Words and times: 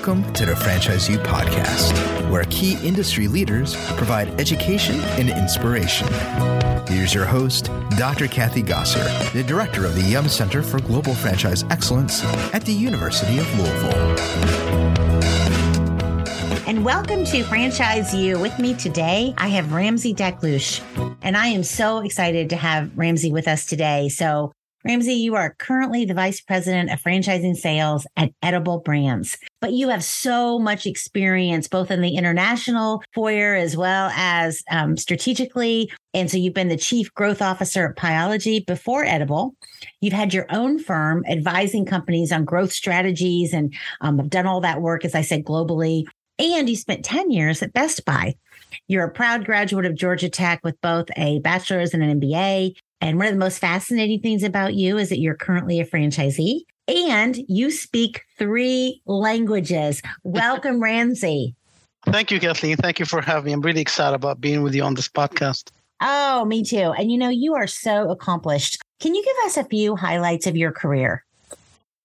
Welcome 0.00 0.32
to 0.32 0.46
the 0.46 0.56
Franchise 0.56 1.10
U 1.10 1.18
podcast, 1.18 2.30
where 2.30 2.44
key 2.44 2.78
industry 2.82 3.28
leaders 3.28 3.76
provide 3.96 4.28
education 4.40 4.98
and 5.18 5.28
inspiration. 5.28 6.08
Here's 6.88 7.12
your 7.12 7.26
host, 7.26 7.66
Dr. 7.98 8.26
Kathy 8.26 8.62
Gosser, 8.62 9.04
the 9.34 9.42
director 9.42 9.84
of 9.84 9.94
the 9.94 10.00
Yum 10.00 10.26
Center 10.30 10.62
for 10.62 10.80
Global 10.80 11.14
Franchise 11.14 11.64
Excellence 11.64 12.24
at 12.54 12.64
the 12.64 12.72
University 12.72 13.40
of 13.40 13.58
Louisville. 13.58 14.16
And 16.66 16.82
welcome 16.82 17.26
to 17.26 17.42
Franchise 17.42 18.14
U. 18.14 18.38
With 18.38 18.58
me 18.58 18.72
today, 18.72 19.34
I 19.36 19.48
have 19.48 19.70
Ramsey 19.70 20.14
Daklouche, 20.14 20.80
and 21.20 21.36
I 21.36 21.48
am 21.48 21.62
so 21.62 21.98
excited 21.98 22.48
to 22.48 22.56
have 22.56 22.90
Ramsey 22.96 23.32
with 23.32 23.46
us 23.46 23.66
today. 23.66 24.08
So, 24.08 24.52
Ramsey, 24.82 25.12
you 25.12 25.36
are 25.36 25.54
currently 25.58 26.06
the 26.06 26.14
vice 26.14 26.40
president 26.40 26.90
of 26.90 27.02
franchising 27.02 27.54
sales 27.54 28.06
at 28.16 28.32
Edible 28.42 28.78
Brands, 28.78 29.36
but 29.60 29.74
you 29.74 29.90
have 29.90 30.02
so 30.02 30.58
much 30.58 30.86
experience 30.86 31.68
both 31.68 31.90
in 31.90 32.00
the 32.00 32.16
international 32.16 33.02
foyer 33.14 33.54
as 33.54 33.76
well 33.76 34.10
as 34.14 34.62
um, 34.70 34.96
strategically. 34.96 35.92
And 36.14 36.30
so 36.30 36.38
you've 36.38 36.54
been 36.54 36.68
the 36.68 36.78
chief 36.78 37.12
growth 37.12 37.42
officer 37.42 37.90
at 37.90 37.96
Pieology 37.96 38.64
before 38.64 39.04
Edible. 39.04 39.54
You've 40.00 40.14
had 40.14 40.32
your 40.32 40.46
own 40.48 40.78
firm 40.78 41.24
advising 41.28 41.84
companies 41.84 42.32
on 42.32 42.46
growth 42.46 42.72
strategies 42.72 43.52
and 43.52 43.74
um, 44.00 44.16
have 44.16 44.30
done 44.30 44.46
all 44.46 44.62
that 44.62 44.80
work, 44.80 45.04
as 45.04 45.14
I 45.14 45.20
said, 45.20 45.44
globally. 45.44 46.04
And 46.38 46.70
you 46.70 46.76
spent 46.76 47.04
10 47.04 47.30
years 47.30 47.62
at 47.62 47.74
Best 47.74 48.06
Buy. 48.06 48.34
You're 48.88 49.04
a 49.04 49.10
proud 49.10 49.44
graduate 49.44 49.84
of 49.84 49.94
Georgia 49.94 50.30
Tech 50.30 50.60
with 50.64 50.80
both 50.80 51.08
a 51.18 51.38
bachelor's 51.40 51.92
and 51.92 52.02
an 52.02 52.18
MBA. 52.18 52.76
And 53.00 53.16
one 53.16 53.26
of 53.26 53.32
the 53.32 53.38
most 53.38 53.58
fascinating 53.58 54.20
things 54.20 54.42
about 54.42 54.74
you 54.74 54.98
is 54.98 55.08
that 55.08 55.20
you're 55.20 55.34
currently 55.34 55.80
a 55.80 55.86
franchisee 55.86 56.62
and 56.86 57.38
you 57.48 57.70
speak 57.70 58.22
three 58.38 59.00
languages. 59.06 60.02
Welcome, 60.22 60.82
Ramsey. 60.82 61.54
Thank 62.06 62.30
you, 62.30 62.40
Kathleen. 62.40 62.76
Thank 62.76 62.98
you 62.98 63.06
for 63.06 63.20
having 63.20 63.46
me. 63.46 63.52
I'm 63.52 63.60
really 63.60 63.80
excited 63.80 64.14
about 64.14 64.40
being 64.40 64.62
with 64.62 64.74
you 64.74 64.82
on 64.82 64.94
this 64.94 65.08
podcast. 65.08 65.70
Oh, 66.02 66.44
me 66.44 66.64
too. 66.64 66.94
And 66.98 67.10
you 67.10 67.18
know, 67.18 67.28
you 67.28 67.54
are 67.54 67.66
so 67.66 68.10
accomplished. 68.10 68.78
Can 69.00 69.14
you 69.14 69.22
give 69.22 69.46
us 69.46 69.56
a 69.56 69.64
few 69.64 69.96
highlights 69.96 70.46
of 70.46 70.56
your 70.56 70.72
career? 70.72 71.24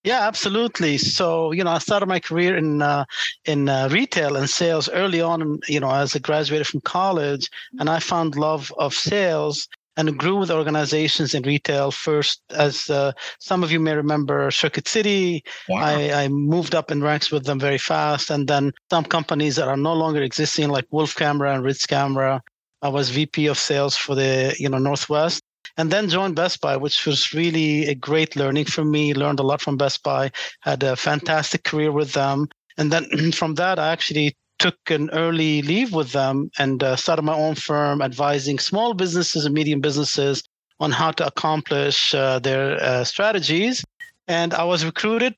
Yeah, 0.03 0.28
absolutely. 0.28 0.97
So, 1.00 1.52
you 1.52 1.64
know, 1.64 1.72
I 1.72 1.80
started 1.80 2.06
my 2.06 2.19
career 2.19 2.56
in 2.56 2.81
uh, 2.81 3.06
in 3.45 3.67
uh, 3.67 3.89
retail 3.91 4.36
and 4.36 4.50
sales 4.50 4.88
early 4.89 5.19
on. 5.19 5.59
You 5.67 5.80
know, 5.80 5.89
as 5.89 6.16
I 6.16 6.19
graduated 6.19 6.67
from 6.67 6.81
college, 6.81 7.50
and 7.80 7.89
I 7.89 8.00
found 8.00 8.36
love 8.36 8.72
of 8.78 8.94
sales 8.94 9.67
and 9.97 10.17
grew 10.17 10.38
with 10.38 10.51
organizations 10.51 11.33
in 11.33 11.43
retail. 11.43 11.91
First, 11.91 12.41
as 12.51 12.89
uh, 12.89 13.13
some 13.39 13.63
of 13.63 13.71
you 13.71 13.79
may 13.79 13.95
remember, 13.95 14.51
Circuit 14.51 14.88
City. 14.88 15.43
Yeah. 15.67 15.75
I, 15.75 16.23
I, 16.23 16.27
moved 16.27 16.75
up 16.75 16.91
in 16.91 17.01
ranks 17.01 17.31
with 17.31 17.45
them 17.45 17.59
very 17.59 17.77
fast, 17.77 18.29
and 18.29 18.47
then 18.47 18.71
some 18.89 19.05
companies 19.05 19.55
that 19.55 19.67
are 19.67 19.77
no 19.77 19.93
longer 19.93 20.21
existing, 20.21 20.69
like 20.69 20.85
Wolf 20.91 21.16
Camera 21.16 21.53
and 21.53 21.63
Ritz 21.63 21.85
Camera. 21.85 22.41
I 22.81 22.89
was 22.89 23.09
VP 23.09 23.47
of 23.47 23.57
sales 23.57 23.95
for 23.97 24.16
the 24.16 24.55
you 24.59 24.69
know 24.69 24.77
Northwest, 24.77 25.41
and 25.77 25.91
then 25.91 26.09
joined 26.09 26.35
Best 26.35 26.61
Buy, 26.61 26.77
which 26.77 27.05
was 27.05 27.33
really 27.33 27.88
a 27.88 27.95
great 27.95 28.35
learning 28.35 28.66
for 28.66 28.83
me. 28.83 29.13
Learned 29.13 29.39
a 29.39 29.43
lot 29.43 29.61
from 29.61 29.77
Best 29.77 30.03
Buy. 30.03 30.31
Had 30.61 30.83
a 30.83 30.95
fantastic 30.95 31.63
career 31.63 31.91
with 31.91 32.13
them. 32.13 32.47
And 32.77 32.91
then 32.91 33.31
from 33.33 33.55
that, 33.55 33.79
I 33.79 33.91
actually 33.91 34.35
took 34.59 34.78
an 34.89 35.09
early 35.11 35.61
leave 35.61 35.94
with 35.94 36.11
them 36.11 36.50
and 36.58 36.84
uh, 36.84 36.95
started 36.95 37.23
my 37.23 37.36
own 37.36 37.56
firm 37.56 38.02
advising 38.02 38.59
small 38.59 38.94
businesses 38.94 39.45
and 39.45 39.53
medium 39.53 39.81
businesses 39.81 40.44
on 40.80 40.92
how 40.92 41.12
to 41.12 41.25
accomplish 41.25 42.14
uh, 42.14 42.39
their 42.39 42.81
uh, 42.81 43.03
strategies. 43.03 43.84
And 44.28 44.53
I 44.53 44.64
was 44.64 44.86
recruited 44.86 45.36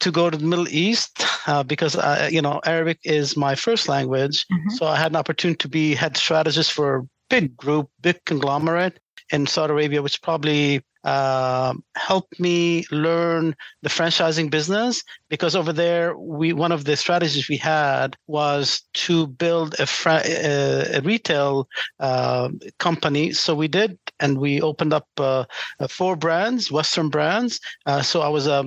to 0.00 0.10
go 0.10 0.30
to 0.30 0.36
the 0.36 0.44
Middle 0.44 0.68
East 0.68 1.24
uh, 1.46 1.62
because 1.62 1.96
I, 1.96 2.28
you 2.28 2.42
know 2.42 2.60
Arabic 2.64 2.98
is 3.04 3.36
my 3.36 3.54
first 3.54 3.88
language. 3.88 4.46
Mm-hmm. 4.46 4.70
So 4.70 4.86
I 4.86 4.96
had 4.96 5.12
an 5.12 5.16
opportunity 5.16 5.58
to 5.58 5.68
be 5.68 5.94
head 5.94 6.16
strategist 6.16 6.72
for 6.72 6.96
a 6.96 7.08
big 7.28 7.56
group, 7.56 7.90
big 8.00 8.24
conglomerate 8.24 8.98
in 9.30 9.46
Saudi 9.46 9.72
Arabia, 9.72 10.02
which 10.02 10.22
probably 10.22 10.82
uh, 11.08 11.72
helped 11.96 12.38
me 12.38 12.84
learn 12.90 13.56
the 13.80 13.88
franchising 13.88 14.50
business 14.50 15.02
because 15.30 15.56
over 15.56 15.72
there 15.72 16.06
we 16.18 16.52
one 16.52 16.70
of 16.70 16.84
the 16.84 16.96
strategies 16.96 17.48
we 17.48 17.56
had 17.56 18.14
was 18.26 18.82
to 18.92 19.26
build 19.26 19.74
a, 19.78 19.86
fra- 19.86 20.26
a, 20.26 20.98
a 20.98 21.00
retail 21.00 21.66
uh, 22.00 22.50
company. 22.78 23.32
So 23.32 23.54
we 23.54 23.68
did 23.68 23.98
and 24.20 24.36
we 24.36 24.60
opened 24.60 24.92
up 24.92 25.08
uh, 25.16 25.44
four 25.88 26.14
brands 26.14 26.70
western 26.70 27.08
brands. 27.08 27.58
Uh, 27.86 28.02
so 28.02 28.20
i 28.20 28.28
was 28.28 28.46
a 28.46 28.60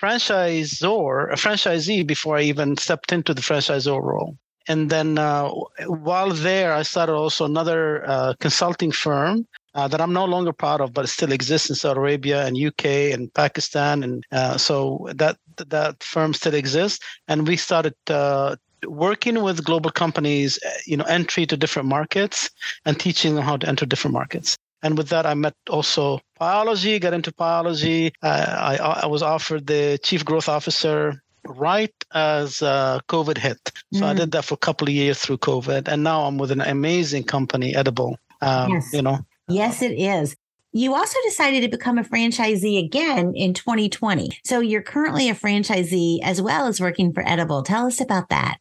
franchisor 0.00 1.32
a 1.32 1.36
franchisee 1.44 2.06
before 2.06 2.36
i 2.36 2.42
even 2.42 2.76
stepped 2.76 3.12
into 3.12 3.32
the 3.32 3.40
franchisor 3.48 4.02
role. 4.02 4.36
And 4.70 4.90
then 4.90 5.16
uh, 5.16 5.48
while 5.86 6.32
there 6.48 6.74
i 6.74 6.82
started 6.82 7.14
also 7.14 7.46
another 7.46 7.80
uh, 8.06 8.34
consulting 8.44 8.92
firm 8.92 9.46
uh, 9.78 9.86
that 9.86 10.00
I'm 10.00 10.12
no 10.12 10.24
longer 10.24 10.52
part 10.52 10.80
of, 10.80 10.92
but 10.92 11.04
it 11.04 11.08
still 11.08 11.30
exists 11.30 11.70
in 11.70 11.76
Saudi 11.76 12.00
Arabia 12.00 12.44
and 12.44 12.58
UK 12.70 12.84
and 13.14 13.32
Pakistan, 13.32 14.02
and 14.02 14.24
uh, 14.32 14.58
so 14.58 15.06
that 15.14 15.36
that 15.68 16.02
firm 16.02 16.34
still 16.34 16.54
exists. 16.54 16.98
And 17.28 17.46
we 17.46 17.56
started 17.56 17.94
uh, 18.08 18.56
working 18.86 19.40
with 19.46 19.64
global 19.64 19.92
companies, 19.92 20.58
uh, 20.66 20.70
you 20.84 20.96
know, 20.96 21.04
entry 21.04 21.46
to 21.46 21.56
different 21.56 21.88
markets 21.88 22.50
and 22.84 22.98
teaching 22.98 23.36
them 23.36 23.44
how 23.44 23.56
to 23.56 23.68
enter 23.68 23.86
different 23.86 24.14
markets. 24.14 24.58
And 24.82 24.98
with 24.98 25.10
that, 25.10 25.26
I 25.26 25.34
met 25.34 25.54
also 25.70 26.20
Pieology, 26.40 27.00
got 27.00 27.14
into 27.14 27.30
Pieology. 27.32 28.10
Uh, 28.20 28.46
I, 28.72 29.02
I 29.04 29.06
was 29.06 29.22
offered 29.22 29.68
the 29.68 29.98
chief 30.02 30.24
growth 30.24 30.48
officer 30.48 31.22
right 31.46 31.94
as 32.14 32.62
uh, 32.62 32.98
COVID 33.08 33.38
hit. 33.38 33.60
So 33.92 34.00
mm. 34.00 34.10
I 34.10 34.14
did 34.14 34.32
that 34.32 34.44
for 34.44 34.54
a 34.54 34.64
couple 34.68 34.88
of 34.88 34.94
years 34.94 35.18
through 35.20 35.38
COVID. 35.38 35.86
And 35.86 36.02
now 36.02 36.22
I'm 36.22 36.36
with 36.36 36.50
an 36.50 36.62
amazing 36.62 37.24
company, 37.24 37.76
Edible. 37.76 38.18
Um, 38.40 38.72
yes. 38.72 38.92
You 38.92 39.02
know, 39.02 39.18
Yes, 39.48 39.82
it 39.82 39.92
is. 39.92 40.36
You 40.72 40.94
also 40.94 41.18
decided 41.24 41.62
to 41.62 41.68
become 41.68 41.98
a 41.98 42.04
franchisee 42.04 42.84
again 42.84 43.32
in 43.34 43.54
2020. 43.54 44.28
So 44.44 44.60
you're 44.60 44.82
currently 44.82 45.30
a 45.30 45.34
franchisee 45.34 46.18
as 46.22 46.42
well 46.42 46.66
as 46.66 46.80
working 46.80 47.12
for 47.12 47.26
Edible. 47.26 47.62
Tell 47.62 47.86
us 47.86 48.00
about 48.00 48.28
that. 48.28 48.58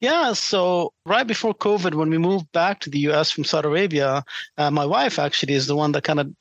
Yeah, 0.00 0.32
so 0.32 0.94
right 1.04 1.26
before 1.26 1.54
COVID, 1.54 1.94
when 1.94 2.08
we 2.08 2.16
moved 2.16 2.50
back 2.52 2.80
to 2.80 2.90
the 2.90 3.00
US 3.10 3.30
from 3.30 3.44
Saudi 3.44 3.68
Arabia, 3.68 4.24
uh, 4.56 4.70
my 4.70 4.86
wife 4.86 5.18
actually 5.18 5.52
is 5.54 5.66
the 5.66 5.76
one 5.76 5.92
that 5.92 6.04
kind 6.04 6.20
of 6.20 6.32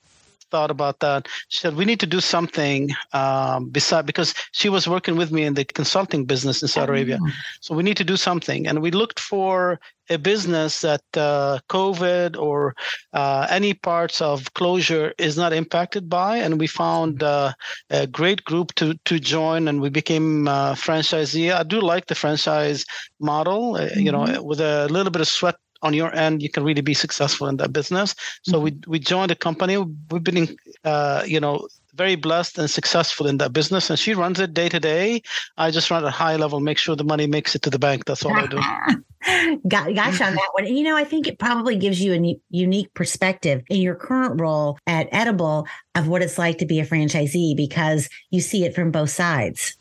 thought 0.51 0.71
about 0.71 0.99
that. 0.99 1.27
She 1.49 1.59
said 1.59 1.75
we 1.75 1.85
need 1.85 1.99
to 1.99 2.05
do 2.05 2.19
something 2.19 2.89
um, 3.13 3.69
beside 3.69 4.05
because 4.05 4.33
she 4.51 4.69
was 4.69 4.87
working 4.87 5.15
with 5.15 5.31
me 5.31 5.43
in 5.43 5.53
the 5.53 5.65
consulting 5.65 6.25
business 6.25 6.61
in 6.61 6.67
Saudi 6.67 6.91
Arabia. 6.91 7.19
Oh. 7.21 7.29
So 7.61 7.75
we 7.75 7.83
need 7.83 7.97
to 7.97 8.03
do 8.03 8.17
something, 8.17 8.67
and 8.67 8.81
we 8.81 8.91
looked 8.91 9.19
for 9.19 9.79
a 10.09 10.17
business 10.17 10.81
that 10.81 11.03
uh, 11.15 11.59
COVID 11.69 12.35
or 12.37 12.75
uh, 13.13 13.45
any 13.49 13.73
parts 13.73 14.21
of 14.21 14.53
closure 14.55 15.13
is 15.17 15.37
not 15.37 15.53
impacted 15.53 16.09
by, 16.09 16.37
and 16.37 16.59
we 16.59 16.67
found 16.67 17.21
uh, 17.21 17.53
a 17.89 18.07
great 18.07 18.43
group 18.43 18.73
to 18.75 18.95
to 19.05 19.19
join, 19.19 19.67
and 19.67 19.81
we 19.81 19.89
became 19.89 20.47
uh, 20.47 20.73
franchisee. 20.73 21.53
I 21.53 21.63
do 21.63 21.79
like 21.79 22.07
the 22.07 22.15
franchise 22.15 22.85
model, 23.19 23.73
mm-hmm. 23.73 23.99
you 23.99 24.11
know, 24.11 24.25
mm-hmm. 24.25 24.43
with 24.43 24.61
a 24.61 24.87
little 24.87 25.11
bit 25.11 25.21
of 25.21 25.27
sweat 25.27 25.55
on 25.81 25.93
your 25.93 26.13
end, 26.15 26.41
you 26.41 26.49
can 26.49 26.63
really 26.63 26.81
be 26.81 26.93
successful 26.93 27.47
in 27.47 27.57
that 27.57 27.73
business. 27.73 28.15
So 28.43 28.53
mm-hmm. 28.53 28.63
we 28.63 28.79
we 28.87 28.99
joined 28.99 29.31
a 29.31 29.35
company. 29.35 29.77
We've 29.77 30.23
been, 30.23 30.57
uh, 30.83 31.23
you 31.25 31.39
know, 31.39 31.67
very 31.99 32.15
blessed 32.15 32.57
and 32.57 32.69
successful 32.69 33.27
in 33.27 33.37
that 33.39 33.51
business. 33.51 33.89
And 33.89 33.99
she 33.99 34.13
runs 34.13 34.39
it 34.39 34.53
day 34.53 34.69
to 34.69 34.79
day. 34.79 35.21
I 35.57 35.69
just 35.69 35.91
run 35.91 36.03
at 36.03 36.07
a 36.07 36.11
high 36.11 36.37
level, 36.37 36.61
make 36.61 36.77
sure 36.77 36.95
the 36.95 37.03
money 37.03 37.27
makes 37.27 37.55
it 37.55 37.61
to 37.63 37.69
the 37.69 37.77
bank. 37.77 38.05
That's 38.05 38.23
all 38.23 38.33
I 38.33 38.47
do. 38.47 38.57
Got, 39.67 39.93
gosh, 39.95 40.21
on 40.21 40.33
that 40.33 40.49
one. 40.53 40.65
And, 40.65 40.77
you 40.77 40.85
know, 40.85 40.95
I 40.95 41.03
think 41.03 41.27
it 41.27 41.39
probably 41.39 41.75
gives 41.75 41.99
you 42.01 42.13
a 42.13 42.39
unique 42.49 42.93
perspective 42.93 43.63
in 43.69 43.81
your 43.81 43.95
current 43.95 44.39
role 44.39 44.77
at 44.87 45.09
Edible 45.11 45.67
of 45.93 46.07
what 46.07 46.21
it's 46.21 46.37
like 46.37 46.57
to 46.59 46.65
be 46.65 46.79
a 46.79 46.85
franchisee 46.85 47.55
because 47.55 48.07
you 48.29 48.39
see 48.39 48.63
it 48.63 48.73
from 48.73 48.91
both 48.91 49.09
sides. 49.09 49.75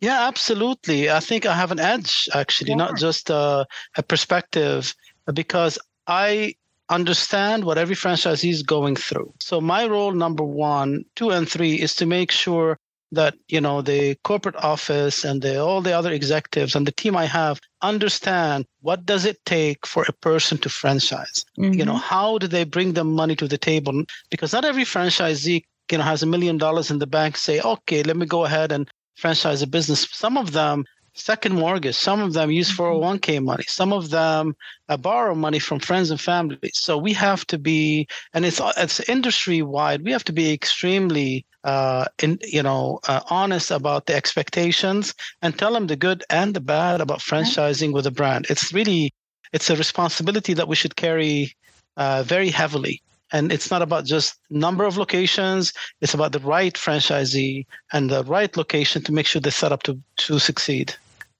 Yeah, 0.00 0.28
absolutely. 0.28 1.10
I 1.10 1.18
think 1.18 1.44
I 1.44 1.54
have 1.54 1.72
an 1.72 1.80
edge, 1.80 2.28
actually, 2.32 2.70
yeah. 2.70 2.76
not 2.76 2.96
just 2.96 3.32
uh, 3.32 3.64
a 3.96 4.02
perspective 4.04 4.94
because 5.32 5.78
I 6.06 6.54
understand 6.88 7.64
what 7.64 7.78
every 7.78 7.94
franchisee 7.94 8.50
is 8.50 8.62
going 8.62 8.96
through. 8.96 9.32
So 9.40 9.60
my 9.60 9.86
role 9.86 10.12
number 10.12 10.44
one, 10.44 11.04
two, 11.16 11.30
and 11.30 11.48
three 11.48 11.74
is 11.74 11.94
to 11.96 12.06
make 12.06 12.30
sure 12.30 12.78
that 13.12 13.34
you 13.48 13.60
know 13.60 13.80
the 13.80 14.14
corporate 14.24 14.56
office 14.56 15.24
and 15.24 15.40
the, 15.40 15.58
all 15.58 15.80
the 15.80 15.92
other 15.92 16.12
executives 16.12 16.74
and 16.74 16.86
the 16.86 16.92
team 16.92 17.16
I 17.16 17.24
have 17.24 17.58
understand 17.80 18.66
what 18.82 19.06
does 19.06 19.24
it 19.24 19.42
take 19.46 19.86
for 19.86 20.04
a 20.06 20.12
person 20.12 20.58
to 20.58 20.68
franchise. 20.68 21.44
Mm-hmm. 21.58 21.74
You 21.74 21.84
know, 21.84 21.94
mm-hmm. 21.94 22.14
how 22.14 22.38
do 22.38 22.46
they 22.46 22.64
bring 22.64 22.92
the 22.92 23.04
money 23.04 23.36
to 23.36 23.48
the 23.48 23.58
table? 23.58 24.02
Because 24.30 24.52
not 24.52 24.64
every 24.64 24.84
franchisee 24.84 25.62
you 25.90 25.98
know 25.98 26.04
has 26.04 26.22
a 26.22 26.26
million 26.26 26.58
dollars 26.58 26.90
in 26.90 26.98
the 26.98 27.06
bank. 27.06 27.36
Say, 27.36 27.60
okay, 27.60 28.02
let 28.02 28.16
me 28.16 28.26
go 28.26 28.44
ahead 28.44 28.72
and 28.72 28.88
franchise 29.16 29.62
a 29.62 29.66
business. 29.66 30.08
Some 30.10 30.36
of 30.36 30.52
them 30.52 30.84
second 31.18 31.54
mortgage. 31.54 31.96
Some 31.96 32.20
of 32.20 32.32
them 32.32 32.50
use 32.50 32.70
401k 32.74 33.20
mm-hmm. 33.20 33.44
money. 33.44 33.64
Some 33.66 33.92
of 33.92 34.10
them 34.10 34.56
uh, 34.88 34.96
borrow 34.96 35.34
money 35.34 35.58
from 35.58 35.80
friends 35.80 36.10
and 36.10 36.20
family. 36.20 36.70
So 36.72 36.96
we 36.96 37.12
have 37.14 37.46
to 37.48 37.58
be, 37.58 38.08
and 38.32 38.44
it's 38.44 38.60
it's 38.76 39.00
industry 39.08 39.62
wide. 39.62 40.04
We 40.04 40.12
have 40.12 40.24
to 40.24 40.32
be 40.32 40.52
extremely, 40.52 41.44
uh, 41.64 42.06
in, 42.22 42.38
you 42.42 42.62
know, 42.62 43.00
uh, 43.08 43.20
honest 43.30 43.70
about 43.70 44.06
the 44.06 44.14
expectations 44.14 45.14
and 45.42 45.58
tell 45.58 45.72
them 45.72 45.86
the 45.86 45.96
good 45.96 46.24
and 46.30 46.54
the 46.54 46.60
bad 46.60 47.00
about 47.00 47.20
franchising 47.20 47.92
with 47.92 48.06
a 48.06 48.10
brand. 48.10 48.46
It's 48.48 48.72
really, 48.72 49.12
it's 49.52 49.70
a 49.70 49.76
responsibility 49.76 50.54
that 50.54 50.68
we 50.68 50.76
should 50.76 50.96
carry 50.96 51.54
uh, 51.96 52.22
very 52.22 52.50
heavily 52.50 53.02
and 53.32 53.52
it's 53.52 53.70
not 53.70 53.82
about 53.82 54.04
just 54.04 54.36
number 54.50 54.84
of 54.84 54.96
locations 54.96 55.72
it's 56.00 56.14
about 56.14 56.32
the 56.32 56.38
right 56.40 56.74
franchisee 56.74 57.66
and 57.92 58.10
the 58.10 58.24
right 58.24 58.56
location 58.56 59.02
to 59.02 59.12
make 59.12 59.26
sure 59.26 59.40
they're 59.40 59.52
set 59.52 59.72
up 59.72 59.82
to 59.82 59.98
to 60.16 60.38
succeed 60.38 60.94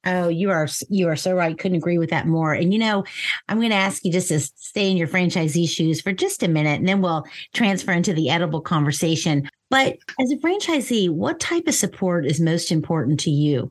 Oh, 0.09 0.29
you 0.29 0.51
are 0.51 0.67
you 0.89 1.07
are 1.09 1.17
so 1.17 1.35
right. 1.35 1.59
Couldn't 1.59 1.77
agree 1.77 1.99
with 1.99 2.09
that 2.11 2.27
more. 2.27 2.55
And 2.55 2.73
you 2.73 2.79
know, 2.79 3.05
I'm 3.49 3.59
going 3.59 3.71
to 3.71 3.77
ask 3.77 4.05
you 4.05 4.11
just 4.11 4.29
to 4.29 4.41
stay 4.41 4.91
in 4.91 4.97
your 4.97 5.07
franchisee 5.07 5.69
shoes 5.69 6.01
for 6.01 6.13
just 6.13 6.43
a 6.43 6.49
minute, 6.49 6.79
and 6.79 6.89
then 6.89 7.03
we'll 7.03 7.25
transfer 7.53 7.93
into 7.93 8.15
the 8.15 8.31
edible 8.31 8.63
conversation. 8.63 9.49
But 9.69 9.99
as 10.19 10.31
a 10.31 10.37
franchisee, 10.37 11.11
what 11.11 11.41
type 11.41 11.67
of 11.67 11.75
support 11.75 12.25
is 12.25 12.41
most 12.41 12.73
important 12.73 13.21
to 13.21 13.31
you? 13.31 13.71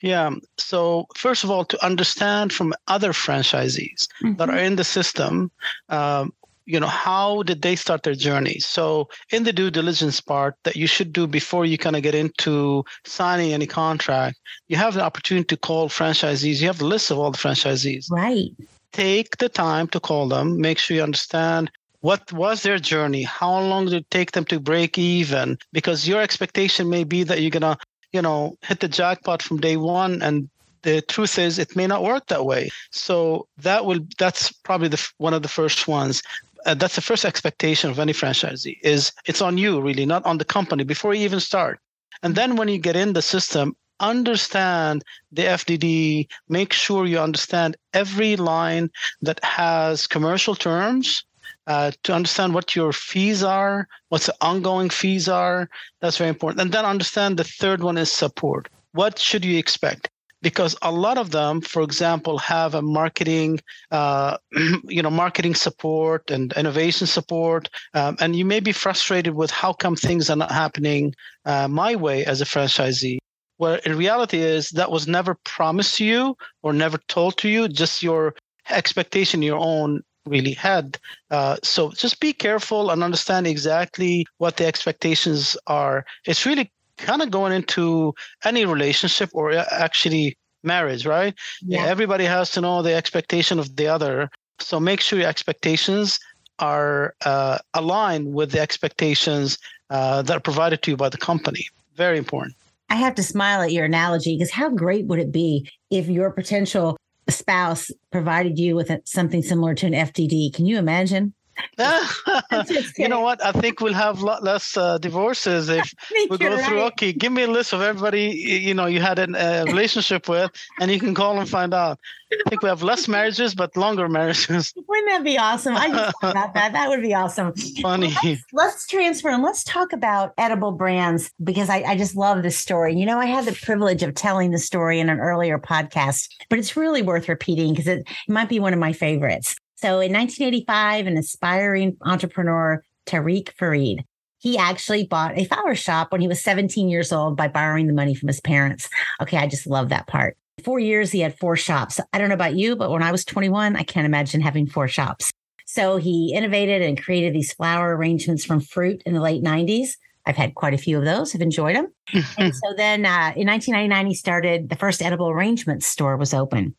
Yeah. 0.00 0.30
So 0.56 1.06
first 1.16 1.44
of 1.44 1.50
all, 1.50 1.66
to 1.66 1.84
understand 1.84 2.52
from 2.52 2.72
other 2.86 3.12
franchisees 3.12 4.06
mm-hmm. 4.22 4.36
that 4.36 4.48
are 4.48 4.56
in 4.56 4.76
the 4.76 4.84
system, 4.84 5.50
um, 5.90 6.32
you 6.68 6.78
know 6.78 6.86
how 7.08 7.42
did 7.44 7.62
they 7.62 7.74
start 7.74 8.02
their 8.02 8.14
journey? 8.14 8.58
So 8.58 9.08
in 9.32 9.44
the 9.44 9.52
due 9.52 9.70
diligence 9.70 10.20
part 10.20 10.54
that 10.64 10.76
you 10.76 10.86
should 10.86 11.12
do 11.12 11.26
before 11.26 11.64
you 11.64 11.78
kind 11.78 11.96
of 11.96 12.02
get 12.02 12.14
into 12.14 12.84
signing 13.04 13.52
any 13.52 13.66
contract 13.66 14.38
you 14.68 14.76
have 14.76 14.94
the 14.94 15.02
opportunity 15.02 15.46
to 15.46 15.56
call 15.56 15.88
franchisees. 15.88 16.60
You 16.60 16.66
have 16.66 16.78
the 16.78 16.84
list 16.84 17.10
of 17.10 17.18
all 17.18 17.30
the 17.30 17.38
franchisees. 17.38 18.10
Right. 18.10 18.50
Take 18.92 19.38
the 19.38 19.48
time 19.48 19.88
to 19.88 20.00
call 20.00 20.28
them 20.28 20.60
make 20.60 20.78
sure 20.78 20.96
you 20.96 21.02
understand 21.02 21.70
what 22.00 22.32
was 22.32 22.62
their 22.62 22.78
journey 22.78 23.22
how 23.22 23.58
long 23.60 23.86
did 23.86 23.94
it 23.94 24.10
take 24.10 24.32
them 24.32 24.44
to 24.44 24.60
break 24.60 24.98
even 24.98 25.58
because 25.72 26.06
your 26.06 26.20
expectation 26.20 26.88
may 26.88 27.02
be 27.02 27.24
that 27.24 27.40
you're 27.40 27.58
gonna 27.58 27.78
you 28.12 28.22
know 28.22 28.56
hit 28.62 28.80
the 28.80 28.88
jackpot 28.88 29.42
from 29.42 29.58
day 29.58 29.76
one 29.76 30.22
and 30.22 30.48
the 30.82 31.02
truth 31.02 31.38
is 31.38 31.58
it 31.58 31.76
may 31.76 31.86
not 31.86 32.02
work 32.02 32.26
that 32.26 32.44
way. 32.44 32.70
So 32.90 33.46
that 33.58 33.84
will 33.84 34.00
that's 34.18 34.52
probably 34.52 34.88
the 34.88 35.08
one 35.18 35.34
of 35.34 35.42
the 35.42 35.48
first 35.48 35.88
ones 35.88 36.22
uh, 36.66 36.74
that's 36.74 36.96
the 36.96 37.00
first 37.00 37.24
expectation 37.24 37.90
of 37.90 37.98
any 37.98 38.12
franchisee 38.12 38.78
is 38.82 39.12
it's 39.26 39.42
on 39.42 39.58
you 39.58 39.80
really 39.80 40.06
not 40.06 40.24
on 40.24 40.38
the 40.38 40.44
company 40.44 40.84
before 40.84 41.14
you 41.14 41.24
even 41.24 41.40
start. 41.40 41.80
And 42.22 42.34
then 42.34 42.56
when 42.56 42.68
you 42.68 42.78
get 42.78 42.96
in 42.96 43.12
the 43.12 43.22
system 43.22 43.76
understand 44.00 45.02
the 45.32 45.42
fdd 45.42 46.28
make 46.48 46.72
sure 46.72 47.04
you 47.04 47.18
understand 47.18 47.76
every 47.92 48.36
line 48.36 48.88
that 49.22 49.42
has 49.42 50.06
commercial 50.06 50.54
terms 50.54 51.24
uh, 51.66 51.90
to 52.04 52.14
understand 52.14 52.54
what 52.54 52.76
your 52.76 52.92
fees 52.92 53.42
are 53.42 53.88
what 54.08 54.22
the 54.22 54.34
ongoing 54.40 54.88
fees 54.88 55.28
are. 55.28 55.68
That's 56.00 56.16
very 56.16 56.30
important. 56.30 56.60
And 56.62 56.72
then 56.72 56.84
understand 56.84 57.36
the 57.36 57.44
third 57.44 57.82
one 57.82 57.98
is 57.98 58.10
support. 58.10 58.68
What 58.92 59.18
should 59.18 59.44
you 59.44 59.58
expect 59.58 60.08
because 60.42 60.76
a 60.82 60.92
lot 60.92 61.18
of 61.18 61.30
them, 61.30 61.60
for 61.60 61.82
example, 61.82 62.38
have 62.38 62.74
a 62.74 62.82
marketing, 62.82 63.60
uh, 63.90 64.36
you 64.84 65.02
know, 65.02 65.10
marketing 65.10 65.54
support 65.54 66.30
and 66.30 66.52
innovation 66.54 67.06
support, 67.06 67.68
um, 67.94 68.16
and 68.20 68.36
you 68.36 68.44
may 68.44 68.60
be 68.60 68.72
frustrated 68.72 69.34
with 69.34 69.50
how 69.50 69.72
come 69.72 69.96
things 69.96 70.30
are 70.30 70.36
not 70.36 70.52
happening 70.52 71.14
uh, 71.44 71.68
my 71.68 71.94
way 71.96 72.24
as 72.24 72.40
a 72.40 72.44
franchisee. 72.44 73.18
Where 73.56 73.76
in 73.78 73.96
reality 73.96 74.38
is 74.38 74.70
that 74.70 74.90
was 74.90 75.08
never 75.08 75.34
promised 75.44 75.96
to 75.96 76.04
you 76.04 76.36
or 76.62 76.72
never 76.72 76.98
told 77.08 77.38
to 77.38 77.48
you, 77.48 77.68
just 77.68 78.02
your 78.02 78.34
expectation, 78.70 79.42
your 79.42 79.58
own 79.58 80.02
really 80.26 80.52
had. 80.52 80.98
Uh, 81.30 81.56
so 81.62 81.90
just 81.92 82.20
be 82.20 82.32
careful 82.32 82.90
and 82.90 83.02
understand 83.02 83.46
exactly 83.46 84.26
what 84.36 84.56
the 84.56 84.66
expectations 84.66 85.56
are. 85.66 86.04
It's 86.26 86.46
really 86.46 86.70
kind 86.98 87.22
of 87.22 87.30
going 87.30 87.52
into 87.52 88.14
any 88.44 88.64
relationship 88.64 89.30
or 89.32 89.52
actually 89.52 90.36
marriage, 90.62 91.06
right? 91.06 91.34
Yeah. 91.62 91.84
Everybody 91.84 92.24
has 92.24 92.50
to 92.52 92.60
know 92.60 92.82
the 92.82 92.94
expectation 92.94 93.58
of 93.58 93.76
the 93.76 93.86
other. 93.86 94.30
So 94.60 94.80
make 94.80 95.00
sure 95.00 95.18
your 95.18 95.28
expectations 95.28 96.18
are 96.58 97.14
uh, 97.24 97.58
aligned 97.74 98.32
with 98.34 98.50
the 98.50 98.60
expectations 98.60 99.58
uh, 99.90 100.22
that 100.22 100.36
are 100.36 100.40
provided 100.40 100.82
to 100.82 100.90
you 100.92 100.96
by 100.96 101.08
the 101.08 101.16
company. 101.16 101.66
Very 101.94 102.18
important. 102.18 102.56
I 102.90 102.96
have 102.96 103.14
to 103.16 103.22
smile 103.22 103.62
at 103.62 103.72
your 103.72 103.84
analogy 103.84 104.36
because 104.36 104.50
how 104.50 104.70
great 104.70 105.06
would 105.06 105.18
it 105.18 105.30
be 105.30 105.70
if 105.90 106.08
your 106.08 106.30
potential 106.30 106.96
spouse 107.28 107.90
provided 108.10 108.58
you 108.58 108.74
with 108.74 108.90
something 109.04 109.42
similar 109.42 109.74
to 109.74 109.86
an 109.86 109.92
FDD? 109.92 110.54
Can 110.54 110.66
you 110.66 110.78
imagine? 110.78 111.34
you 112.98 113.08
know 113.08 113.20
what? 113.20 113.44
I 113.44 113.52
think 113.52 113.80
we'll 113.80 113.92
have 113.94 114.20
a 114.20 114.24
lot 114.24 114.42
less 114.42 114.76
uh, 114.76 114.98
divorces 114.98 115.68
if 115.68 115.94
we 116.10 116.26
go 116.26 116.58
through. 116.58 116.76
Right. 116.76 116.92
Okay, 116.92 117.12
give 117.12 117.32
me 117.32 117.42
a 117.42 117.48
list 117.48 117.72
of 117.72 117.82
everybody 117.82 118.22
you 118.22 118.74
know 118.74 118.86
you 118.86 119.00
had 119.00 119.18
a 119.18 119.24
uh, 119.24 119.64
relationship 119.66 120.28
with, 120.28 120.50
and 120.80 120.90
you 120.90 120.98
can 120.98 121.14
call 121.14 121.38
and 121.38 121.48
find 121.48 121.74
out. 121.74 121.98
I 122.30 122.50
think 122.50 122.62
we 122.62 122.68
have 122.68 122.82
less 122.82 123.08
marriages, 123.08 123.54
but 123.54 123.74
longer 123.74 124.06
marriages. 124.06 124.74
Wouldn't 124.76 125.08
that 125.08 125.24
be 125.24 125.38
awesome? 125.38 125.74
I 125.74 125.88
just 125.88 126.20
thought 126.20 126.52
that. 126.52 126.72
That 126.72 126.90
would 126.90 127.00
be 127.00 127.14
awesome. 127.14 127.54
Funny. 127.80 128.14
Let's, 128.22 128.42
let's, 128.52 128.86
transfer 128.86 129.30
and 129.30 129.42
let's 129.42 129.64
talk 129.64 129.94
about 129.94 130.34
edible 130.36 130.72
brands 130.72 131.30
because 131.42 131.70
I, 131.70 131.76
I 131.84 131.96
just 131.96 132.16
love 132.16 132.42
this 132.42 132.58
story. 132.58 132.94
You 132.94 133.06
know, 133.06 133.18
I 133.18 133.24
had 133.24 133.46
the 133.46 133.58
privilege 133.62 134.02
of 134.02 134.14
telling 134.14 134.50
the 134.50 134.58
story 134.58 135.00
in 135.00 135.08
an 135.08 135.20
earlier 135.20 135.58
podcast, 135.58 136.28
but 136.50 136.58
it's 136.58 136.76
really 136.76 137.00
worth 137.00 137.30
repeating 137.30 137.72
because 137.72 137.86
it 137.86 138.06
might 138.28 138.50
be 138.50 138.60
one 138.60 138.74
of 138.74 138.78
my 138.78 138.92
favorites. 138.92 139.56
So 139.80 140.00
in 140.00 140.12
1985, 140.12 141.06
an 141.06 141.16
aspiring 141.16 141.96
entrepreneur, 142.02 142.82
Tariq 143.06 143.50
Farid, 143.52 144.04
he 144.38 144.58
actually 144.58 145.06
bought 145.06 145.38
a 145.38 145.44
flower 145.44 145.76
shop 145.76 146.10
when 146.10 146.20
he 146.20 146.26
was 146.26 146.42
17 146.42 146.88
years 146.88 147.12
old 147.12 147.36
by 147.36 147.46
borrowing 147.46 147.86
the 147.86 147.92
money 147.92 148.12
from 148.12 148.26
his 148.26 148.40
parents. 148.40 148.88
Okay, 149.22 149.36
I 149.36 149.46
just 149.46 149.68
love 149.68 149.90
that 149.90 150.08
part. 150.08 150.36
Four 150.64 150.80
years, 150.80 151.12
he 151.12 151.20
had 151.20 151.38
four 151.38 151.54
shops. 151.54 152.00
I 152.12 152.18
don't 152.18 152.28
know 152.28 152.34
about 152.34 152.56
you, 152.56 152.74
but 152.74 152.90
when 152.90 153.04
I 153.04 153.12
was 153.12 153.24
21, 153.24 153.76
I 153.76 153.84
can't 153.84 154.04
imagine 154.04 154.40
having 154.40 154.66
four 154.66 154.88
shops. 154.88 155.30
So 155.64 155.96
he 155.96 156.34
innovated 156.34 156.82
and 156.82 157.00
created 157.00 157.32
these 157.32 157.52
flower 157.52 157.96
arrangements 157.96 158.44
from 158.44 158.58
fruit 158.58 159.00
in 159.06 159.14
the 159.14 159.20
late 159.20 159.44
90s. 159.44 159.90
I've 160.26 160.36
had 160.36 160.56
quite 160.56 160.74
a 160.74 160.78
few 160.78 160.98
of 160.98 161.04
those. 161.04 161.36
I've 161.36 161.40
enjoyed 161.40 161.76
them. 161.76 161.92
and 162.36 162.52
so 162.52 162.74
then 162.76 163.06
uh, 163.06 163.32
in 163.36 163.46
1999, 163.46 164.06
he 164.08 164.14
started 164.14 164.70
the 164.70 164.76
first 164.76 165.02
edible 165.02 165.28
arrangements 165.28 165.86
store 165.86 166.16
was 166.16 166.34
open 166.34 166.74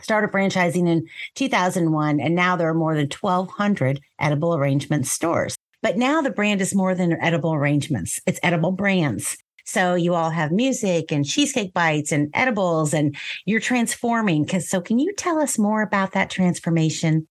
started 0.00 0.30
franchising 0.30 0.88
in 0.88 1.06
2001, 1.34 2.20
and 2.20 2.34
now 2.34 2.56
there 2.56 2.68
are 2.68 2.74
more 2.74 2.94
than 2.94 3.08
1,200 3.08 4.00
edible 4.18 4.54
arrangements 4.54 5.10
stores. 5.10 5.56
But 5.82 5.96
now 5.96 6.20
the 6.20 6.30
brand 6.30 6.60
is 6.60 6.74
more 6.74 6.94
than 6.94 7.20
edible 7.22 7.54
arrangements, 7.54 8.20
it's 8.26 8.40
edible 8.42 8.72
brands. 8.72 9.36
So 9.64 9.94
you 9.94 10.14
all 10.14 10.30
have 10.30 10.52
music 10.52 11.10
and 11.10 11.24
cheesecake 11.24 11.74
bites 11.74 12.12
and 12.12 12.30
edibles, 12.34 12.94
and 12.94 13.16
you're 13.46 13.60
transforming. 13.60 14.44
Because 14.44 14.68
so, 14.68 14.80
can 14.80 14.98
you 14.98 15.12
tell 15.14 15.40
us 15.40 15.58
more 15.58 15.82
about 15.82 16.12
that 16.12 16.30
transformation? 16.30 17.26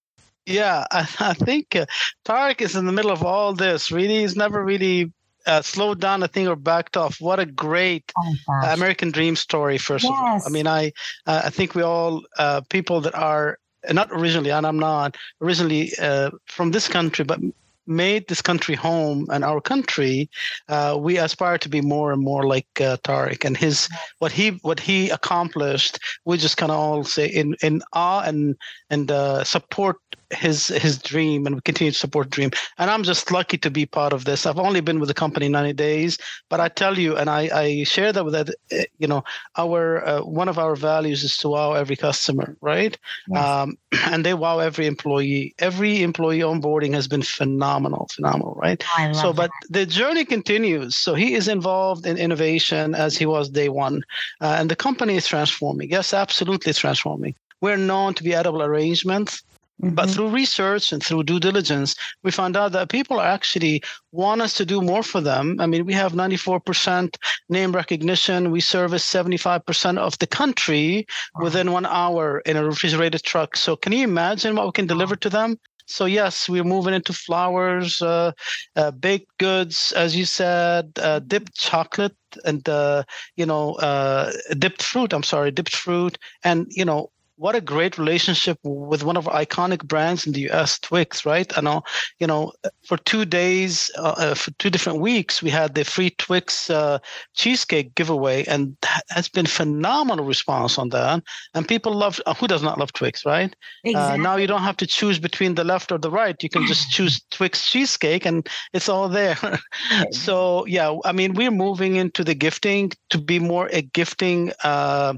Yeah, 0.45 0.85
I, 0.91 1.07
I 1.19 1.33
think 1.33 1.75
uh, 1.75 1.85
Tariq 2.25 2.61
is 2.61 2.75
in 2.75 2.85
the 2.85 2.91
middle 2.91 3.11
of 3.11 3.23
all 3.23 3.53
this. 3.53 3.91
Really, 3.91 4.19
he's 4.19 4.35
never 4.35 4.63
really 4.63 5.11
uh, 5.45 5.61
slowed 5.61 5.99
down 5.99 6.23
a 6.23 6.27
thing 6.27 6.47
or 6.47 6.55
backed 6.55 6.97
off. 6.97 7.21
What 7.21 7.39
a 7.39 7.45
great 7.45 8.11
oh, 8.17 8.35
American 8.63 9.11
dream 9.11 9.35
story! 9.35 9.77
First 9.77 10.03
yes. 10.03 10.11
of 10.11 10.17
all, 10.17 10.41
I 10.45 10.49
mean, 10.49 10.67
I 10.67 10.91
uh, 11.25 11.43
I 11.45 11.49
think 11.49 11.75
we 11.75 11.81
all 11.81 12.23
uh, 12.37 12.61
people 12.69 13.01
that 13.01 13.15
are 13.15 13.57
not 13.91 14.09
originally, 14.11 14.51
and 14.51 14.65
I'm 14.65 14.79
not 14.79 15.17
originally 15.41 15.91
uh, 16.01 16.31
from 16.45 16.71
this 16.71 16.87
country, 16.87 17.25
but 17.25 17.39
made 17.87 18.27
this 18.27 18.41
country 18.41 18.75
home 18.75 19.27
and 19.31 19.43
our 19.43 19.61
country, 19.61 20.29
uh, 20.69 20.97
we 20.99 21.17
aspire 21.17 21.57
to 21.59 21.69
be 21.69 21.81
more 21.81 22.11
and 22.11 22.21
more 22.21 22.45
like 22.45 22.67
uh, 22.81 22.97
Tariq 23.03 23.45
and 23.45 23.55
his 23.55 23.89
what 24.19 24.31
he 24.31 24.49
what 24.61 24.79
he 24.79 25.09
accomplished. 25.09 25.99
We 26.25 26.37
just 26.37 26.57
kind 26.57 26.71
of 26.71 26.77
all 26.77 27.03
say 27.03 27.27
in 27.27 27.55
in 27.61 27.81
awe 27.93 28.21
and 28.21 28.55
and 28.89 29.11
uh, 29.11 29.43
support 29.43 29.97
his 30.31 30.67
his 30.67 30.97
dream 30.97 31.45
and 31.45 31.55
we 31.55 31.61
continue 31.61 31.91
to 31.91 31.97
support 31.97 32.29
dream. 32.29 32.51
And 32.77 32.89
i'm 32.89 33.03
just 33.03 33.31
lucky 33.31 33.57
to 33.59 33.69
be 33.69 33.85
part 33.85 34.13
of 34.13 34.25
this. 34.25 34.45
I've 34.45 34.59
only 34.59 34.81
been 34.81 34.99
with 34.99 35.09
the 35.09 35.13
company 35.13 35.49
90 35.49 35.73
days 35.73 36.17
but 36.49 36.59
i 36.59 36.67
tell 36.67 36.97
you 36.97 37.15
and 37.17 37.29
i 37.29 37.49
i 37.53 37.83
share 37.83 38.11
that 38.13 38.23
with 38.25 38.33
that 38.33 38.49
eh, 38.71 38.85
you 38.97 39.07
know 39.07 39.23
our 39.57 40.05
uh, 40.07 40.21
one 40.21 40.49
of 40.49 40.57
our 40.57 40.75
values 40.75 41.23
is 41.23 41.37
to 41.37 41.49
wow 41.49 41.73
every 41.73 41.95
customer 41.95 42.55
right? 42.61 42.97
Yes. 43.27 43.45
um, 43.45 43.77
and 44.11 44.25
they 44.25 44.33
wow 44.33 44.59
every 44.59 44.87
employee. 44.87 45.53
Every 45.59 46.01
employee 46.01 46.39
onboarding 46.39 46.93
has 46.93 47.07
been 47.07 47.21
phenomenal 47.21 48.07
phenomenal 48.13 48.55
right? 48.55 48.83
So 49.13 49.33
but 49.33 49.51
the 49.69 49.85
journey 49.85 50.25
continues. 50.25 50.95
So 50.95 51.13
he 51.13 51.33
is 51.33 51.47
involved 51.47 52.05
in 52.05 52.17
innovation 52.17 52.95
as 52.95 53.17
he 53.17 53.25
was 53.25 53.49
day 53.49 53.69
one. 53.69 54.03
Uh, 54.41 54.55
and 54.59 54.69
the 54.69 54.75
company 54.75 55.15
is 55.15 55.27
transforming. 55.27 55.89
Yes 55.89 56.13
absolutely 56.13 56.73
transforming. 56.73 57.35
We're 57.61 57.77
known 57.77 58.13
to 58.15 58.23
be 58.23 58.33
edible 58.33 58.61
arrangements 58.61 59.43
Mm-hmm. 59.81 59.95
But 59.95 60.09
through 60.09 60.29
research 60.29 60.93
and 60.93 61.03
through 61.03 61.23
due 61.23 61.39
diligence, 61.39 61.95
we 62.23 62.31
found 62.31 62.55
out 62.55 62.71
that 62.71 62.89
people 62.89 63.19
actually 63.19 63.83
want 64.11 64.41
us 64.41 64.53
to 64.53 64.65
do 64.65 64.81
more 64.81 65.03
for 65.03 65.19
them. 65.19 65.57
I 65.59 65.65
mean, 65.65 65.85
we 65.85 65.93
have 65.93 66.13
94% 66.13 67.15
name 67.49 67.73
recognition. 67.73 68.51
We 68.51 68.61
service 68.61 69.05
75% 69.05 69.97
of 69.97 70.17
the 70.19 70.27
country 70.27 71.05
within 71.41 71.71
one 71.71 71.85
hour 71.85 72.39
in 72.45 72.55
a 72.55 72.65
refrigerated 72.65 73.23
truck. 73.23 73.57
So, 73.57 73.75
can 73.75 73.91
you 73.91 74.03
imagine 74.03 74.55
what 74.55 74.65
we 74.65 74.71
can 74.71 74.87
deliver 74.87 75.15
to 75.17 75.29
them? 75.29 75.57
So 75.87 76.05
yes, 76.05 76.49
we're 76.49 76.63
moving 76.63 76.93
into 76.93 77.13
flowers, 77.13 78.01
uh, 78.01 78.31
uh, 78.75 78.91
baked 78.91 79.37
goods, 79.37 79.91
as 79.91 80.15
you 80.15 80.25
said, 80.25 80.91
uh, 80.97 81.19
dipped 81.19 81.55
chocolate, 81.55 82.15
and 82.43 82.67
uh, 82.67 83.03
you 83.35 83.45
know, 83.45 83.75
uh, 83.75 84.31
dipped 84.57 84.81
fruit. 84.81 85.13
I'm 85.13 85.23
sorry, 85.23 85.51
dipped 85.51 85.75
fruit, 85.75 86.17
and 86.43 86.65
you 86.69 86.85
know, 86.85 87.11
what 87.37 87.55
a 87.55 87.61
great 87.61 87.97
relationship 87.97 88.57
with 88.63 89.03
one 89.03 89.17
of 89.17 89.27
our 89.27 89.43
iconic 89.45 89.83
brands 89.85 90.25
in 90.25 90.33
the 90.33 90.49
US, 90.51 90.79
Twix, 90.79 91.25
right? 91.25 91.57
I 91.57 91.61
know, 91.61 91.83
you 92.19 92.27
know, 92.27 92.53
for 92.85 92.97
two 92.97 93.25
days, 93.25 93.89
uh, 93.97 94.15
uh, 94.17 94.33
for 94.35 94.51
two 94.51 94.69
different 94.69 94.99
weeks, 94.99 95.41
we 95.41 95.49
had 95.49 95.73
the 95.73 95.83
free 95.83 96.11
Twix 96.11 96.69
uh, 96.69 96.99
cheesecake 97.33 97.95
giveaway, 97.95 98.45
and 98.45 98.75
has 99.09 99.27
been 99.27 99.45
phenomenal 99.45 100.25
response 100.25 100.77
on 100.77 100.89
that. 100.89 101.23
And 101.53 101.67
people 101.67 101.93
love. 101.93 102.21
Uh, 102.25 102.33
who 102.33 102.47
does 102.47 102.61
not 102.61 102.77
love 102.77 102.93
Twix, 102.93 103.25
right? 103.25 103.55
Exactly. 103.83 104.19
Uh, 104.19 104.23
now 104.23 104.35
you 104.35 104.47
don't 104.47 104.61
have 104.61 104.77
to 104.77 104.87
choose 104.87 105.19
between 105.19 105.55
the 105.55 105.63
left 105.63 105.91
or 105.91 105.97
the 105.97 106.11
right. 106.11 106.41
You 106.41 106.49
can 106.49 106.65
just 106.67 106.91
choose 106.95 107.21
Twix 107.31 107.69
cheesecake, 107.69 108.25
and 108.25 108.47
it's 108.73 108.89
all 108.89 109.09
there. 109.09 109.37
so 110.11 110.65
yeah, 110.67 110.95
I 111.03 111.11
mean, 111.11 111.33
we're 111.33 111.51
moving 111.51 111.95
into 111.95 112.23
the 112.23 112.35
gifting 112.35 112.91
to 113.09 113.17
be 113.17 113.39
more 113.39 113.67
a 113.71 113.81
gifting 113.81 114.51
uh, 114.63 115.13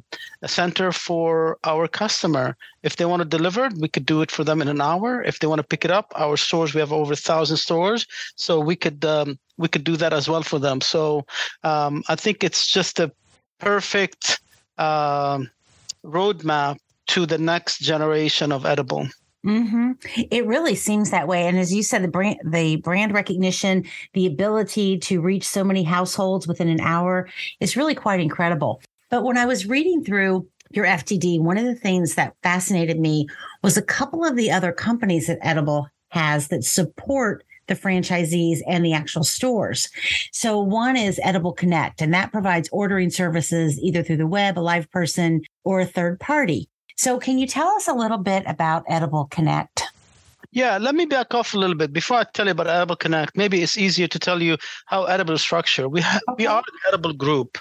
center 0.46 0.92
for 0.92 1.58
our 1.64 1.88
customer. 1.88 2.56
If 2.84 2.96
they 2.96 3.05
want 3.05 3.22
to 3.22 3.27
deliver 3.27 3.69
we 3.79 3.88
could 3.88 4.05
do 4.05 4.22
it 4.22 4.31
for 4.31 4.43
them 4.43 4.62
in 4.62 4.67
an 4.67 4.81
hour. 4.81 5.24
If 5.24 5.39
they 5.39 5.48
want 5.48 5.60
to 5.60 5.67
pick 5.67 5.84
it 5.86 5.91
up, 5.91 6.12
our 6.15 6.38
stores 6.38 6.74
we 6.74 6.79
have 6.79 6.93
over 6.93 7.13
a 7.13 7.15
thousand 7.15 7.57
stores, 7.57 8.05
so 8.36 8.60
we 8.60 8.75
could 8.75 9.03
um, 9.05 9.39
we 9.57 9.67
could 9.67 9.84
do 9.84 9.98
that 9.98 10.13
as 10.13 10.29
well 10.29 10.43
for 10.43 10.60
them. 10.60 10.81
So 10.81 11.25
um, 11.63 12.03
I 12.07 12.15
think 12.15 12.43
it's 12.43 12.67
just 12.67 13.00
a 13.00 13.12
perfect 13.60 14.39
uh, 14.77 15.39
roadmap 16.05 16.77
to 17.07 17.25
the 17.25 17.38
next 17.38 17.79
generation 17.79 18.51
of 18.51 18.65
edible. 18.65 19.07
Mm-hmm. 19.46 19.91
It 20.29 20.46
really 20.46 20.75
seems 20.75 21.10
that 21.12 21.27
way. 21.27 21.48
And 21.48 21.57
as 21.57 21.74
you 21.74 21.81
said, 21.81 22.03
the 22.03 22.10
brand, 22.10 22.39
the 22.43 22.77
brand 22.77 23.13
recognition, 23.13 23.86
the 24.13 24.25
ability 24.25 24.98
to 25.00 25.22
reach 25.22 25.48
so 25.48 25.63
many 25.63 25.84
households 25.84 26.48
within 26.48 26.67
an 26.67 26.81
hour 26.81 27.29
is 27.60 27.77
really 27.77 27.96
quite 27.96 28.19
incredible. 28.19 28.81
But 29.10 29.24
when 29.24 29.38
I 29.38 29.46
was 29.46 29.65
reading 29.65 30.03
through 30.03 30.48
your 30.72 30.86
FDD, 30.86 31.40
one 31.40 31.58
of 31.58 31.66
the 31.66 31.76
things 31.76 32.16
that 32.16 32.36
fascinated 32.44 33.00
me 33.00 33.28
was 33.64 33.78
a 33.78 33.82
couple 33.82 34.26
of 34.26 34.36
the 34.36 34.52
other 34.52 34.72
companies 34.72 35.28
that 35.28 35.40
Edible 35.42 35.88
has 36.10 36.48
that 36.50 36.64
support 36.64 37.44
the 37.68 37.76
franchisees 37.76 38.60
and 38.68 38.84
the 38.84 38.94
actual 38.94 39.24
stores. 39.24 39.90
So 40.32 40.60
one 40.60 40.96
is 40.96 41.20
Edible 41.24 41.54
Connect, 41.54 42.02
and 42.02 42.14
that 42.14 42.32
provides 42.32 42.70
ordering 42.72 43.10
services 43.10 43.80
either 43.80 44.04
through 44.04 44.18
the 44.18 44.28
web, 44.28 44.58
a 44.58 44.62
live 44.62 44.90
person, 44.92 45.42
or 45.64 45.82
a 45.82 45.86
third 45.86 46.20
party. 46.20 46.70
So 46.96 47.20
can 47.20 47.38
you 47.38 47.46
tell 47.46 47.68
us 47.70 47.88
a 47.88 47.94
little 47.94 48.18
bit 48.18 48.44
about 48.48 48.84
Edible 48.88 49.26
Connect? 49.26 49.84
Yeah, 50.52 50.78
let 50.78 50.96
me 50.96 51.06
back 51.06 51.36
off 51.36 51.54
a 51.54 51.58
little 51.58 51.76
bit 51.76 51.92
before 51.92 52.18
I 52.18 52.24
tell 52.24 52.46
you 52.46 52.54
about 52.54 52.68
Edible 52.68 52.96
Connect. 52.96 53.36
Maybe 53.36 53.62
it's 53.62 53.78
easier 53.78 54.08
to 54.08 54.18
tell 54.18 54.42
you 54.42 54.58
how 54.86 55.04
Edible 55.04 55.36
is 55.36 55.42
structured. 55.42 55.92
We 55.92 56.02
ha- 56.02 56.20
okay. 56.30 56.44
we 56.44 56.48
are 56.48 56.60
an 56.60 56.80
Edible 56.88 57.14
Group, 57.14 57.58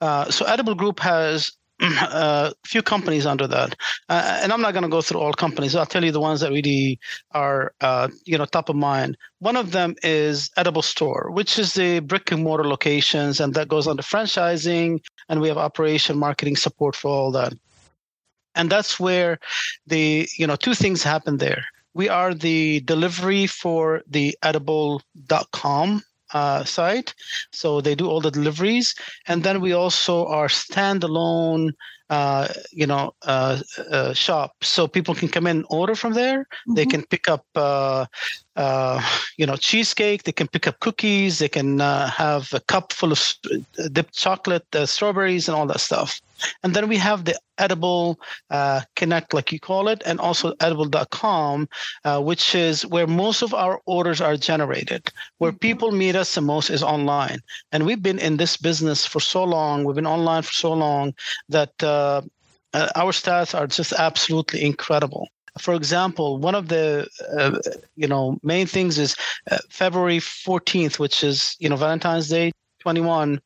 uh, 0.00 0.30
so 0.30 0.44
Edible 0.44 0.74
Group 0.74 1.00
has 1.00 1.52
a 1.80 1.86
uh, 1.86 2.52
few 2.64 2.82
companies 2.82 3.26
under 3.26 3.46
that, 3.48 3.76
uh, 4.08 4.40
and 4.42 4.52
I'm 4.52 4.60
not 4.60 4.72
going 4.72 4.84
to 4.84 4.88
go 4.88 5.02
through 5.02 5.20
all 5.20 5.32
companies. 5.32 5.74
I'll 5.74 5.86
tell 5.86 6.04
you 6.04 6.12
the 6.12 6.20
ones 6.20 6.40
that 6.40 6.50
really 6.50 7.00
are, 7.32 7.74
uh, 7.80 8.08
you 8.24 8.38
know, 8.38 8.44
top 8.44 8.68
of 8.68 8.76
mind. 8.76 9.16
One 9.40 9.56
of 9.56 9.72
them 9.72 9.96
is 10.02 10.50
Edible 10.56 10.82
Store, 10.82 11.30
which 11.32 11.58
is 11.58 11.74
the 11.74 12.00
brick 12.00 12.30
and 12.30 12.44
mortar 12.44 12.64
locations, 12.68 13.40
and 13.40 13.54
that 13.54 13.68
goes 13.68 13.88
under 13.88 14.02
franchising, 14.02 15.00
and 15.28 15.40
we 15.40 15.48
have 15.48 15.58
operation, 15.58 16.18
marketing 16.18 16.56
support 16.56 16.94
for 16.94 17.08
all 17.08 17.32
that. 17.32 17.52
And 18.54 18.70
that's 18.70 19.00
where 19.00 19.38
the, 19.86 20.28
you 20.38 20.46
know, 20.46 20.56
two 20.56 20.74
things 20.74 21.02
happen 21.02 21.38
there. 21.38 21.64
We 21.92 22.08
are 22.08 22.34
the 22.34 22.80
delivery 22.80 23.46
for 23.46 24.02
the 24.06 24.36
edible.com 24.42 26.02
uh, 26.34 26.64
site. 26.64 27.14
So 27.52 27.80
they 27.80 27.94
do 27.94 28.08
all 28.08 28.20
the 28.20 28.30
deliveries. 28.30 28.94
And 29.26 29.42
then 29.42 29.60
we 29.60 29.72
also 29.72 30.26
are 30.26 30.48
standalone 30.48 31.70
uh, 32.10 32.48
you 32.70 32.86
know, 32.86 33.14
uh, 33.22 33.60
uh, 33.90 34.12
shop. 34.12 34.52
So 34.62 34.86
people 34.86 35.14
can 35.14 35.28
come 35.28 35.46
in 35.46 35.56
and 35.58 35.66
order 35.70 35.94
from 35.94 36.12
there. 36.12 36.40
Mm-hmm. 36.40 36.74
They 36.74 36.86
can 36.86 37.02
pick 37.06 37.28
up, 37.28 37.46
uh, 38.56 38.74
uh, 38.84 39.02
you 39.36 39.46
know, 39.46 39.56
cheesecake. 39.56 40.22
They 40.22 40.32
can 40.32 40.48
pick 40.48 40.66
up 40.66 40.80
cookies. 40.80 41.38
They 41.38 41.48
can 41.48 41.80
uh, 41.80 42.08
have 42.10 42.52
a 42.52 42.60
cup 42.60 42.92
full 42.92 43.12
of 43.12 43.20
dipped 43.92 44.14
chocolate, 44.14 44.66
strawberries, 44.84 45.48
and 45.48 45.56
all 45.56 45.66
that 45.66 45.80
stuff. 45.80 46.20
And 46.62 46.74
then 46.74 46.88
we 46.88 46.96
have 46.96 47.24
the 47.24 47.38
edible 47.58 48.18
connect, 48.96 49.32
like 49.32 49.52
you 49.52 49.60
call 49.60 49.88
it, 49.88 50.02
and 50.04 50.20
also 50.20 50.54
edible.com, 50.60 51.68
which 52.20 52.54
is 52.54 52.86
where 52.86 53.06
most 53.06 53.42
of 53.42 53.54
our 53.54 53.80
orders 53.86 54.20
are 54.20 54.36
generated. 54.36 55.10
Where 55.38 55.52
mm-hmm. 55.52 55.58
people 55.58 55.90
meet 55.92 56.16
us 56.16 56.34
the 56.34 56.40
most 56.40 56.70
is 56.70 56.82
online. 56.82 57.38
And 57.72 57.86
we've 57.86 58.02
been 58.02 58.18
in 58.18 58.36
this 58.36 58.56
business 58.56 59.06
for 59.06 59.20
so 59.20 59.44
long. 59.44 59.84
We've 59.84 59.96
been 59.96 60.06
online 60.06 60.42
for 60.42 60.52
so 60.52 60.72
long 60.72 61.14
that 61.48 61.82
uh, 61.82 62.22
uh, 62.74 62.88
our 62.96 63.12
stats 63.12 63.58
are 63.58 63.66
just 63.66 63.92
absolutely 63.92 64.62
incredible. 64.62 65.28
For 65.58 65.74
example, 65.74 66.38
one 66.38 66.54
of 66.54 66.68
the 66.68 67.08
uh, 67.38 67.58
you 67.96 68.08
know 68.08 68.38
main 68.42 68.66
things 68.66 68.98
is 68.98 69.14
uh, 69.50 69.58
February 69.70 70.18
14th, 70.18 70.98
which 70.98 71.22
is 71.22 71.56
you 71.60 71.68
know 71.68 71.76
Valentine's 71.76 72.28
Day 72.28 72.52
21 72.80 73.40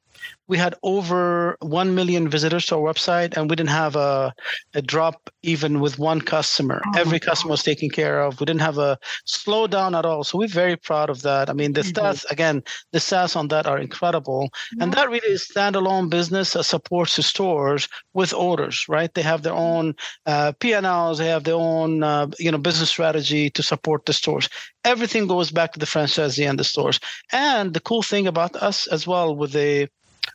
we 0.48 0.56
had 0.56 0.74
over 0.82 1.56
1 1.60 1.94
million 1.94 2.28
visitors 2.28 2.66
to 2.66 2.76
our 2.76 2.80
website 2.80 3.36
and 3.36 3.48
we 3.48 3.56
didn't 3.56 3.70
have 3.70 3.94
a, 3.96 4.34
a 4.74 4.82
drop 4.82 5.30
even 5.42 5.78
with 5.78 5.98
one 5.98 6.20
customer. 6.20 6.80
Oh 6.86 6.98
every 6.98 7.20
customer 7.20 7.52
was 7.52 7.62
taken 7.62 7.90
care 7.90 8.22
of. 8.22 8.40
We 8.40 8.46
didn't 8.46 8.62
have 8.62 8.78
a 8.78 8.98
slowdown 9.26 9.96
at 9.96 10.06
all. 10.06 10.24
So 10.24 10.38
we're 10.38 10.48
very 10.48 10.76
proud 10.76 11.10
of 11.10 11.22
that. 11.22 11.50
I 11.50 11.52
mean 11.52 11.74
the 11.74 11.82
mm-hmm. 11.82 12.06
stats 12.06 12.28
again 12.30 12.62
the 12.92 12.98
stats 12.98 13.36
on 13.36 13.48
that 13.48 13.66
are 13.66 13.78
incredible. 13.78 14.48
Mm-hmm. 14.48 14.82
and 14.82 14.92
that 14.94 15.10
really 15.10 15.28
is 15.28 15.48
standalone 15.54 16.08
business 16.10 16.54
that 16.54 16.64
supports 16.64 17.16
the 17.16 17.22
stores 17.22 17.88
with 18.14 18.32
orders 18.32 18.86
right? 18.88 19.12
They 19.12 19.22
have 19.22 19.42
their 19.42 19.52
own 19.52 19.94
uh, 20.26 20.52
p&l's 20.58 21.18
they 21.18 21.28
have 21.28 21.44
their 21.44 21.54
own 21.54 22.02
uh, 22.02 22.28
you 22.38 22.50
know 22.50 22.58
business 22.58 22.88
strategy 22.88 23.50
to 23.50 23.62
support 23.62 24.06
the 24.06 24.12
stores. 24.14 24.48
Everything 24.84 25.26
goes 25.26 25.50
back 25.50 25.72
to 25.72 25.78
the 25.78 25.86
franchisee 25.86 26.48
and 26.48 26.58
the 26.58 26.64
stores. 26.64 26.98
And 27.32 27.74
the 27.74 27.80
cool 27.80 28.02
thing 28.02 28.26
about 28.26 28.56
us 28.56 28.86
as 28.86 29.06
well 29.06 29.36
with 29.36 29.52
the 29.52 29.88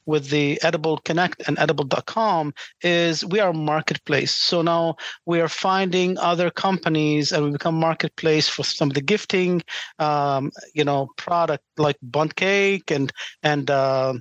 with 0.06 0.30
the 0.30 0.62
Edible 0.64 0.98
Connect 0.98 1.42
and 1.48 1.58
Edible.com 1.60 2.54
is 2.82 3.26
we 3.26 3.40
are 3.40 3.54
marketplace. 3.54 4.32
So 4.32 4.62
now 4.62 4.96
we 5.26 5.42
are 5.42 5.48
finding 5.48 6.18
other 6.18 6.50
companies 6.50 7.32
and 7.32 7.44
we 7.46 7.52
become 7.52 7.76
marketplace 7.76 8.48
for 8.48 8.64
some 8.64 8.90
of 8.90 8.96
the 8.96 9.02
gifting, 9.02 9.62
um, 10.00 10.52
you 10.74 10.84
know, 10.84 11.10
product 11.18 11.64
like 11.78 11.98
Bundt 12.02 12.36
cake 12.36 12.92
and 12.92 13.12
and 13.42 13.70
uh, 13.70 14.14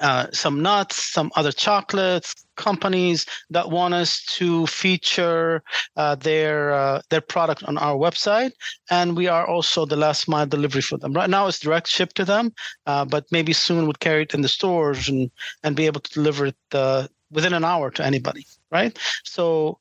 uh, 0.00 0.26
some 0.32 0.62
nuts, 0.62 1.12
some 1.12 1.30
other 1.36 1.52
chocolates, 1.52 2.34
companies 2.56 3.26
that 3.50 3.70
want 3.70 3.94
us 3.94 4.24
to 4.24 4.66
feature 4.66 5.62
uh, 5.96 6.14
their 6.14 6.72
uh, 6.72 7.00
their 7.10 7.20
product 7.20 7.62
on 7.64 7.78
our 7.78 7.96
website, 7.96 8.52
and 8.90 9.16
we 9.16 9.28
are 9.28 9.46
also 9.46 9.84
the 9.84 9.96
last 9.96 10.28
mile 10.28 10.46
delivery 10.46 10.82
for 10.82 10.98
them. 10.98 11.12
Right 11.12 11.30
now, 11.30 11.46
it's 11.46 11.58
direct 11.58 11.88
ship 11.88 12.12
to 12.14 12.24
them, 12.24 12.52
uh, 12.86 13.04
but 13.04 13.24
maybe 13.30 13.52
soon 13.52 13.84
we'll 13.84 13.94
carry 13.94 14.22
it 14.22 14.34
in 14.34 14.42
the 14.42 14.48
stores 14.48 15.08
and 15.08 15.30
and 15.62 15.76
be 15.76 15.86
able 15.86 16.00
to 16.00 16.12
deliver 16.12 16.46
it 16.46 16.56
uh, 16.72 17.06
within 17.30 17.54
an 17.54 17.64
hour 17.64 17.90
to 17.90 18.04
anybody. 18.04 18.46
Right. 18.70 18.98
So 19.24 19.78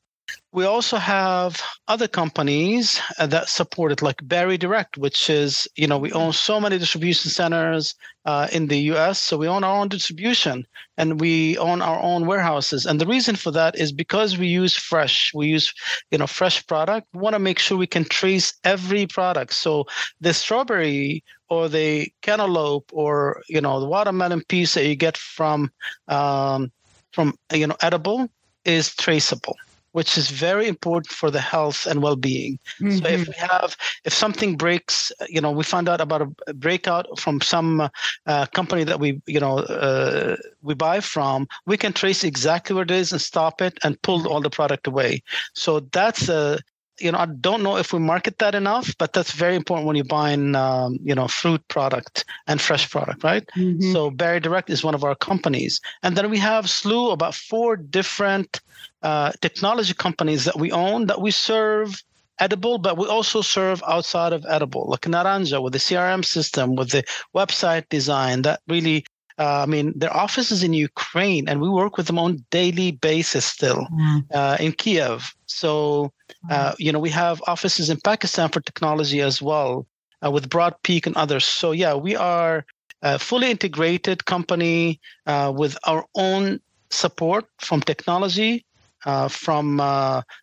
we 0.53 0.65
also 0.65 0.97
have 0.97 1.61
other 1.87 2.07
companies 2.07 3.01
uh, 3.17 3.25
that 3.25 3.49
support 3.49 3.91
it, 3.91 4.03
like 4.03 4.27
Berry 4.27 4.55
Direct, 4.55 4.99
which 4.99 5.27
is, 5.27 5.67
you 5.75 5.87
know, 5.87 5.97
we 5.97 6.11
own 6.11 6.31
so 6.31 6.61
many 6.61 6.77
distribution 6.77 7.31
centers 7.31 7.95
uh, 8.25 8.47
in 8.51 8.67
the 8.67 8.77
US. 8.93 9.19
So 9.19 9.35
we 9.35 9.47
own 9.47 9.63
our 9.63 9.81
own 9.81 9.87
distribution 9.87 10.67
and 10.95 11.19
we 11.19 11.57
own 11.57 11.81
our 11.81 11.99
own 11.99 12.27
warehouses. 12.27 12.85
And 12.85 13.01
the 13.01 13.07
reason 13.07 13.35
for 13.35 13.49
that 13.49 13.75
is 13.75 13.91
because 13.91 14.37
we 14.37 14.45
use 14.45 14.77
fresh, 14.77 15.33
we 15.33 15.47
use, 15.47 15.73
you 16.11 16.19
know, 16.19 16.27
fresh 16.27 16.65
product. 16.67 17.07
We 17.13 17.21
want 17.21 17.33
to 17.33 17.39
make 17.39 17.57
sure 17.57 17.75
we 17.75 17.87
can 17.87 18.05
trace 18.05 18.53
every 18.63 19.07
product. 19.07 19.53
So 19.55 19.87
the 20.21 20.35
strawberry 20.35 21.23
or 21.49 21.67
the 21.67 22.11
cantaloupe 22.21 22.91
or, 22.93 23.41
you 23.49 23.59
know, 23.59 23.79
the 23.79 23.87
watermelon 23.87 24.43
piece 24.43 24.75
that 24.75 24.85
you 24.85 24.95
get 24.95 25.17
from, 25.17 25.71
um, 26.09 26.71
from, 27.11 27.33
you 27.51 27.65
know, 27.65 27.77
edible 27.81 28.29
is 28.65 28.95
traceable 28.95 29.55
which 29.93 30.17
is 30.17 30.29
very 30.29 30.67
important 30.67 31.11
for 31.11 31.31
the 31.31 31.39
health 31.39 31.87
and 31.87 32.03
well-being. 32.03 32.59
Mm-hmm. 32.79 32.97
So 32.97 33.07
if 33.07 33.21
mm-hmm. 33.21 33.31
we 33.31 33.37
have, 33.37 33.77
if 34.03 34.13
something 34.13 34.57
breaks, 34.57 35.11
you 35.29 35.41
know, 35.41 35.51
we 35.51 35.63
found 35.63 35.87
out 35.87 36.01
about 36.01 36.21
a 36.47 36.53
breakout 36.53 37.07
from 37.19 37.41
some 37.41 37.89
uh, 38.25 38.45
company 38.47 38.83
that 38.83 38.99
we, 38.99 39.21
you 39.25 39.39
know, 39.39 39.59
uh, 39.59 40.35
we 40.61 40.73
buy 40.73 40.99
from, 40.99 41.47
we 41.65 41.77
can 41.77 41.93
trace 41.93 42.23
exactly 42.23 42.73
where 42.73 42.83
it 42.83 42.91
is 42.91 43.11
and 43.11 43.21
stop 43.21 43.61
it 43.61 43.77
and 43.83 44.01
pull 44.01 44.27
all 44.27 44.41
the 44.41 44.49
product 44.49 44.87
away. 44.87 45.23
So 45.53 45.79
that's 45.79 46.27
a 46.29 46.59
you 46.99 47.11
know, 47.11 47.17
I 47.17 47.25
don't 47.25 47.63
know 47.63 47.77
if 47.77 47.91
we 47.93 47.99
market 47.99 48.37
that 48.39 48.55
enough, 48.55 48.95
but 48.97 49.13
that's 49.13 49.31
very 49.31 49.55
important 49.55 49.87
when 49.87 49.95
you're 49.95 50.05
buying, 50.05 50.55
um, 50.55 50.99
you 51.03 51.15
know, 51.15 51.27
fruit 51.27 51.67
product 51.67 52.25
and 52.47 52.61
fresh 52.61 52.89
product, 52.89 53.23
right? 53.23 53.45
Mm-hmm. 53.55 53.91
So 53.91 54.11
Berry 54.11 54.39
Direct 54.39 54.69
is 54.69 54.83
one 54.83 54.95
of 54.95 55.03
our 55.03 55.15
companies, 55.15 55.81
and 56.03 56.15
then 56.15 56.29
we 56.29 56.37
have 56.39 56.69
slew 56.69 57.11
about 57.11 57.35
four 57.35 57.75
different 57.77 58.61
uh, 59.01 59.31
technology 59.41 59.93
companies 59.93 60.45
that 60.45 60.57
we 60.57 60.71
own 60.71 61.07
that 61.07 61.21
we 61.21 61.31
serve 61.31 62.03
edible, 62.39 62.77
but 62.77 62.97
we 62.97 63.07
also 63.07 63.41
serve 63.41 63.83
outside 63.87 64.33
of 64.33 64.45
edible, 64.49 64.85
like 64.89 65.01
Naranga 65.01 65.61
with 65.61 65.73
the 65.73 65.79
CRM 65.79 66.25
system, 66.25 66.75
with 66.75 66.89
the 66.91 67.03
website 67.35 67.87
design 67.89 68.41
that 68.43 68.61
really 68.67 69.05
uh, 69.39 69.63
I 69.63 69.65
mean, 69.65 69.93
their 69.97 70.15
office 70.15 70.51
is 70.51 70.63
in 70.63 70.73
Ukraine, 70.73 71.49
and 71.49 71.59
we 71.59 71.69
work 71.69 71.97
with 71.97 72.07
them 72.07 72.19
on 72.19 72.45
daily 72.51 72.91
basis 72.91 73.45
still 73.45 73.87
mm. 73.91 74.23
uh, 74.33 74.57
in 74.59 74.73
Kiev. 74.73 75.33
So, 75.47 76.11
uh, 76.49 76.71
mm. 76.71 76.75
you 76.79 76.91
know, 76.91 76.99
we 76.99 77.09
have 77.09 77.41
offices 77.47 77.89
in 77.89 77.97
Pakistan 78.03 78.49
for 78.49 78.61
technology 78.61 79.21
as 79.21 79.41
well, 79.41 79.87
uh, 80.23 80.29
with 80.29 80.49
Broad 80.49 80.75
Peak 80.83 81.07
and 81.07 81.15
others. 81.15 81.45
So, 81.45 81.71
yeah, 81.71 81.95
we 81.95 82.15
are 82.15 82.65
a 83.01 83.17
fully 83.17 83.49
integrated 83.49 84.25
company 84.25 84.99
uh, 85.25 85.51
with 85.55 85.77
our 85.85 86.05
own 86.15 86.59
support 86.91 87.45
from 87.59 87.81
technology, 87.81 88.63
uh, 89.05 89.27
from 89.27 89.81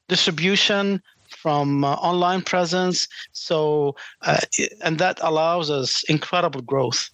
distribution, 0.08 1.00
from 1.28 1.84
online 1.84 2.42
presence. 2.42 3.06
So, 3.32 3.94
and 4.82 4.98
that 4.98 5.20
allows 5.22 5.70
us 5.70 6.02
incredible 6.08 6.60
growth. 6.62 7.08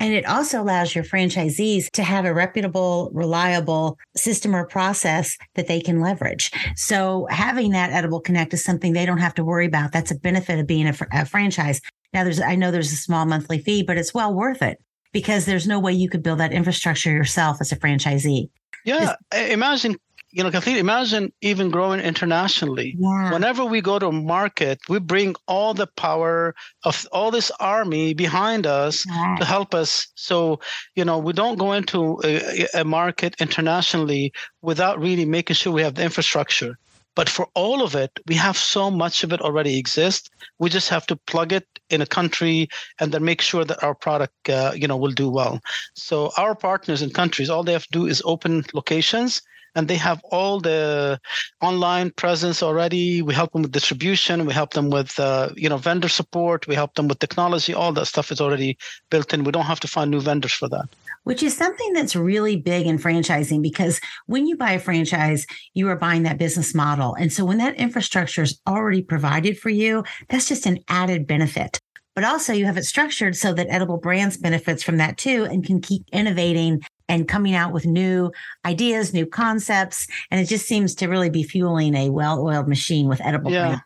And 0.00 0.14
it 0.14 0.26
also 0.26 0.60
allows 0.60 0.94
your 0.94 1.04
franchisees 1.04 1.90
to 1.92 2.02
have 2.02 2.24
a 2.24 2.34
reputable, 2.34 3.10
reliable 3.12 3.98
system 4.16 4.56
or 4.56 4.66
process 4.66 5.36
that 5.54 5.68
they 5.68 5.80
can 5.80 6.00
leverage. 6.00 6.50
So 6.74 7.26
having 7.30 7.70
that 7.72 7.92
Edible 7.92 8.20
Connect 8.20 8.54
is 8.54 8.64
something 8.64 8.92
they 8.92 9.06
don't 9.06 9.18
have 9.18 9.34
to 9.34 9.44
worry 9.44 9.66
about. 9.66 9.92
That's 9.92 10.10
a 10.10 10.16
benefit 10.16 10.58
of 10.58 10.66
being 10.66 10.88
a, 10.88 10.94
fr- 10.94 11.04
a 11.12 11.26
franchise. 11.26 11.80
Now 12.12 12.24
there's, 12.24 12.40
I 12.40 12.56
know 12.56 12.70
there's 12.70 12.92
a 12.92 12.96
small 12.96 13.26
monthly 13.26 13.58
fee, 13.58 13.82
but 13.82 13.98
it's 13.98 14.14
well 14.14 14.34
worth 14.34 14.62
it 14.62 14.78
because 15.12 15.44
there's 15.44 15.66
no 15.66 15.78
way 15.78 15.92
you 15.92 16.08
could 16.08 16.22
build 16.22 16.40
that 16.40 16.52
infrastructure 16.52 17.10
yourself 17.10 17.58
as 17.60 17.70
a 17.70 17.76
franchisee. 17.76 18.48
Yeah. 18.84 19.14
Imagine 19.34 19.96
you 20.32 20.44
know, 20.44 20.50
Kathleen, 20.50 20.76
imagine 20.76 21.32
even 21.40 21.70
growing 21.70 22.00
internationally. 22.00 22.96
Yeah. 22.98 23.32
Whenever 23.32 23.64
we 23.64 23.80
go 23.80 23.98
to 23.98 24.08
a 24.08 24.12
market, 24.12 24.78
we 24.88 25.00
bring 25.00 25.34
all 25.48 25.74
the 25.74 25.88
power 25.88 26.54
of 26.84 27.06
all 27.10 27.30
this 27.30 27.50
army 27.58 28.14
behind 28.14 28.66
us 28.66 29.04
yeah. 29.06 29.36
to 29.38 29.44
help 29.44 29.74
us. 29.74 30.06
So, 30.14 30.60
you 30.94 31.04
know, 31.04 31.18
we 31.18 31.32
don't 31.32 31.58
go 31.58 31.72
into 31.72 32.20
a, 32.24 32.66
a 32.74 32.84
market 32.84 33.34
internationally 33.40 34.32
without 34.62 35.00
really 35.00 35.24
making 35.24 35.54
sure 35.54 35.72
we 35.72 35.82
have 35.82 35.96
the 35.96 36.04
infrastructure. 36.04 36.78
But 37.16 37.28
for 37.28 37.48
all 37.54 37.82
of 37.82 37.96
it, 37.96 38.12
we 38.28 38.36
have 38.36 38.56
so 38.56 38.88
much 38.88 39.24
of 39.24 39.32
it 39.32 39.40
already 39.40 39.78
exists. 39.78 40.30
We 40.60 40.70
just 40.70 40.88
have 40.90 41.06
to 41.08 41.16
plug 41.16 41.52
it 41.52 41.66
in 41.90 42.00
a 42.00 42.06
country 42.06 42.68
and 43.00 43.10
then 43.10 43.24
make 43.24 43.40
sure 43.40 43.64
that 43.64 43.82
our 43.82 43.96
product, 43.96 44.48
uh, 44.48 44.72
you 44.76 44.86
know, 44.86 44.96
will 44.96 45.10
do 45.10 45.28
well. 45.28 45.60
So 45.94 46.30
our 46.36 46.54
partners 46.54 47.02
in 47.02 47.10
countries, 47.10 47.50
all 47.50 47.64
they 47.64 47.72
have 47.72 47.86
to 47.86 47.98
do 47.98 48.06
is 48.06 48.22
open 48.24 48.64
locations 48.72 49.42
and 49.74 49.88
they 49.88 49.96
have 49.96 50.20
all 50.30 50.60
the 50.60 51.20
online 51.60 52.10
presence 52.10 52.62
already. 52.62 53.22
We 53.22 53.34
help 53.34 53.52
them 53.52 53.62
with 53.62 53.72
distribution. 53.72 54.46
We 54.46 54.52
help 54.52 54.72
them 54.72 54.90
with 54.90 55.18
uh, 55.18 55.50
you 55.56 55.68
know 55.68 55.76
vendor 55.76 56.08
support. 56.08 56.66
We 56.66 56.74
help 56.74 56.94
them 56.94 57.08
with 57.08 57.18
technology. 57.18 57.74
All 57.74 57.92
that 57.92 58.06
stuff 58.06 58.30
is 58.32 58.40
already 58.40 58.78
built 59.10 59.32
in. 59.32 59.44
We 59.44 59.52
don't 59.52 59.66
have 59.66 59.80
to 59.80 59.88
find 59.88 60.10
new 60.10 60.20
vendors 60.20 60.52
for 60.52 60.68
that. 60.68 60.88
Which 61.24 61.42
is 61.42 61.56
something 61.56 61.92
that's 61.92 62.16
really 62.16 62.56
big 62.56 62.86
in 62.86 62.98
franchising 62.98 63.62
because 63.62 64.00
when 64.26 64.46
you 64.46 64.56
buy 64.56 64.72
a 64.72 64.78
franchise, 64.78 65.46
you 65.74 65.88
are 65.88 65.96
buying 65.96 66.22
that 66.22 66.38
business 66.38 66.74
model. 66.74 67.14
And 67.14 67.32
so 67.32 67.44
when 67.44 67.58
that 67.58 67.76
infrastructure 67.76 68.42
is 68.42 68.58
already 68.66 69.02
provided 69.02 69.58
for 69.58 69.68
you, 69.70 70.04
that's 70.28 70.48
just 70.48 70.66
an 70.66 70.78
added 70.88 71.26
benefit 71.26 71.78
but 72.14 72.24
also 72.24 72.52
you 72.52 72.66
have 72.66 72.76
it 72.76 72.84
structured 72.84 73.36
so 73.36 73.54
that 73.54 73.68
edible 73.70 73.96
brands 73.96 74.36
benefits 74.36 74.82
from 74.82 74.96
that 74.98 75.16
too 75.16 75.44
and 75.44 75.64
can 75.64 75.80
keep 75.80 76.02
innovating 76.12 76.82
and 77.10 77.26
coming 77.26 77.54
out 77.54 77.72
with 77.72 77.84
new 77.84 78.30
ideas, 78.64 79.12
new 79.12 79.26
concepts. 79.26 80.06
And 80.30 80.40
it 80.40 80.46
just 80.46 80.66
seems 80.66 80.94
to 80.94 81.08
really 81.08 81.28
be 81.28 81.42
fueling 81.42 81.94
a 81.94 82.08
well 82.08 82.40
oiled 82.40 82.68
machine 82.68 83.08
with 83.08 83.20
edible 83.20 83.50
yeah. 83.50 83.80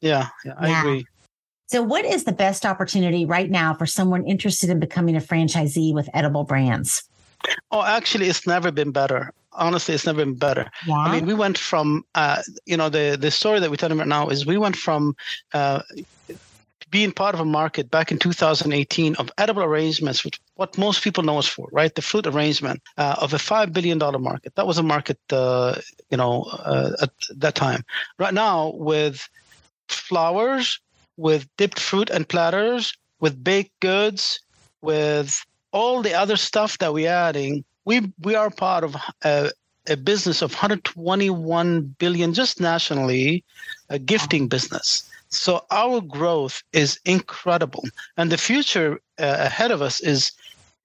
Yeah, 0.00 0.28
yeah, 0.44 0.54
I 0.56 0.68
yeah. 0.68 0.80
agree. 0.80 1.06
So, 1.66 1.82
what 1.82 2.04
is 2.04 2.22
the 2.22 2.32
best 2.32 2.64
opportunity 2.64 3.26
right 3.26 3.50
now 3.50 3.74
for 3.74 3.84
someone 3.84 4.24
interested 4.24 4.70
in 4.70 4.78
becoming 4.78 5.16
a 5.16 5.20
franchisee 5.20 5.92
with 5.92 6.08
edible 6.14 6.44
brands? 6.44 7.02
Oh, 7.72 7.82
actually, 7.82 8.28
it's 8.28 8.46
never 8.46 8.70
been 8.70 8.92
better. 8.92 9.32
Honestly, 9.52 9.94
it's 9.94 10.06
never 10.06 10.24
been 10.24 10.36
better. 10.36 10.70
Yeah. 10.86 10.96
I 10.98 11.12
mean, 11.12 11.26
we 11.26 11.34
went 11.34 11.58
from, 11.58 12.04
uh, 12.14 12.42
you 12.64 12.76
know, 12.76 12.88
the 12.88 13.18
the 13.20 13.32
story 13.32 13.58
that 13.58 13.70
we're 13.70 13.76
telling 13.76 13.98
right 13.98 14.06
now 14.06 14.28
is 14.28 14.46
we 14.46 14.56
went 14.56 14.76
from 14.76 15.16
uh, 15.52 15.82
being 16.90 17.12
part 17.12 17.34
of 17.34 17.40
a 17.40 17.44
market 17.44 17.90
back 17.90 18.10
in 18.10 18.18
2018 18.18 19.16
of 19.16 19.30
edible 19.38 19.62
arrangements, 19.62 20.24
which 20.24 20.40
what 20.54 20.78
most 20.78 21.02
people 21.02 21.22
know 21.22 21.38
us 21.38 21.46
for, 21.46 21.68
right? 21.72 21.94
The 21.94 22.02
fruit 22.02 22.26
arrangement 22.26 22.82
uh, 22.96 23.16
of 23.20 23.34
a 23.34 23.38
five 23.38 23.72
billion 23.72 23.98
dollar 23.98 24.18
market. 24.18 24.54
That 24.54 24.66
was 24.66 24.78
a 24.78 24.82
market, 24.82 25.18
uh, 25.30 25.76
you 26.10 26.16
know, 26.16 26.42
uh, 26.44 26.92
at 27.02 27.10
that 27.36 27.54
time. 27.54 27.84
Right 28.18 28.34
now, 28.34 28.72
with 28.74 29.28
flowers, 29.88 30.80
with 31.16 31.48
dipped 31.56 31.80
fruit 31.80 32.10
and 32.10 32.28
platters, 32.28 32.96
with 33.20 33.42
baked 33.42 33.78
goods, 33.80 34.40
with 34.80 35.44
all 35.72 36.02
the 36.02 36.14
other 36.14 36.36
stuff 36.36 36.78
that 36.78 36.92
we're 36.92 37.10
adding, 37.10 37.64
we 37.84 38.12
we 38.22 38.34
are 38.34 38.50
part 38.50 38.84
of 38.84 38.96
a, 39.24 39.50
a 39.88 39.96
business 39.96 40.42
of 40.42 40.52
121 40.52 41.96
billion 41.98 42.34
just 42.34 42.60
nationally, 42.60 43.44
a 43.88 43.98
gifting 43.98 44.48
business. 44.48 45.08
So 45.30 45.64
our 45.70 46.00
growth 46.00 46.62
is 46.72 46.98
incredible, 47.04 47.84
and 48.16 48.32
the 48.32 48.38
future 48.38 49.00
uh, 49.18 49.36
ahead 49.38 49.70
of 49.70 49.82
us 49.82 50.00
is 50.00 50.32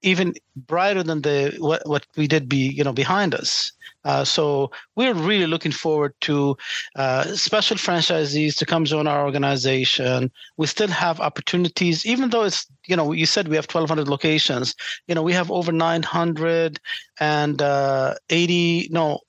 even 0.03 0.33
brighter 0.55 1.01
than 1.01 1.21
the 1.21 1.55
what, 1.59 1.87
what 1.87 2.05
we 2.17 2.27
did 2.27 2.47
be 2.47 2.67
you 2.69 2.83
know 2.83 2.93
behind 2.93 3.33
us. 3.33 3.71
Uh, 4.05 4.25
so 4.25 4.69
we're 4.95 5.13
really 5.13 5.47
looking 5.47 5.71
forward 5.71 6.13
to 6.19 6.57
uh, 6.97 7.23
special 7.35 7.77
franchisees 7.77 8.57
to 8.57 8.65
come 8.65 8.83
join 8.83 9.07
our 9.07 9.23
organization. 9.23 10.29
We 10.57 10.67
still 10.67 10.89
have 10.89 11.21
opportunities, 11.21 12.05
even 12.05 12.29
though 12.29 12.43
it's 12.43 12.67
you 12.85 12.97
know 12.97 13.13
you 13.13 13.25
said 13.25 13.47
we 13.47 13.55
have 13.55 13.65
1,200 13.65 14.09
locations. 14.09 14.75
You 15.07 15.15
know 15.15 15.23
we 15.23 15.33
have 15.33 15.49
over 15.49 15.71
900 15.71 16.79
and 17.19 17.61
uh, 17.61 18.15
80 18.29 18.89
no 18.91 19.19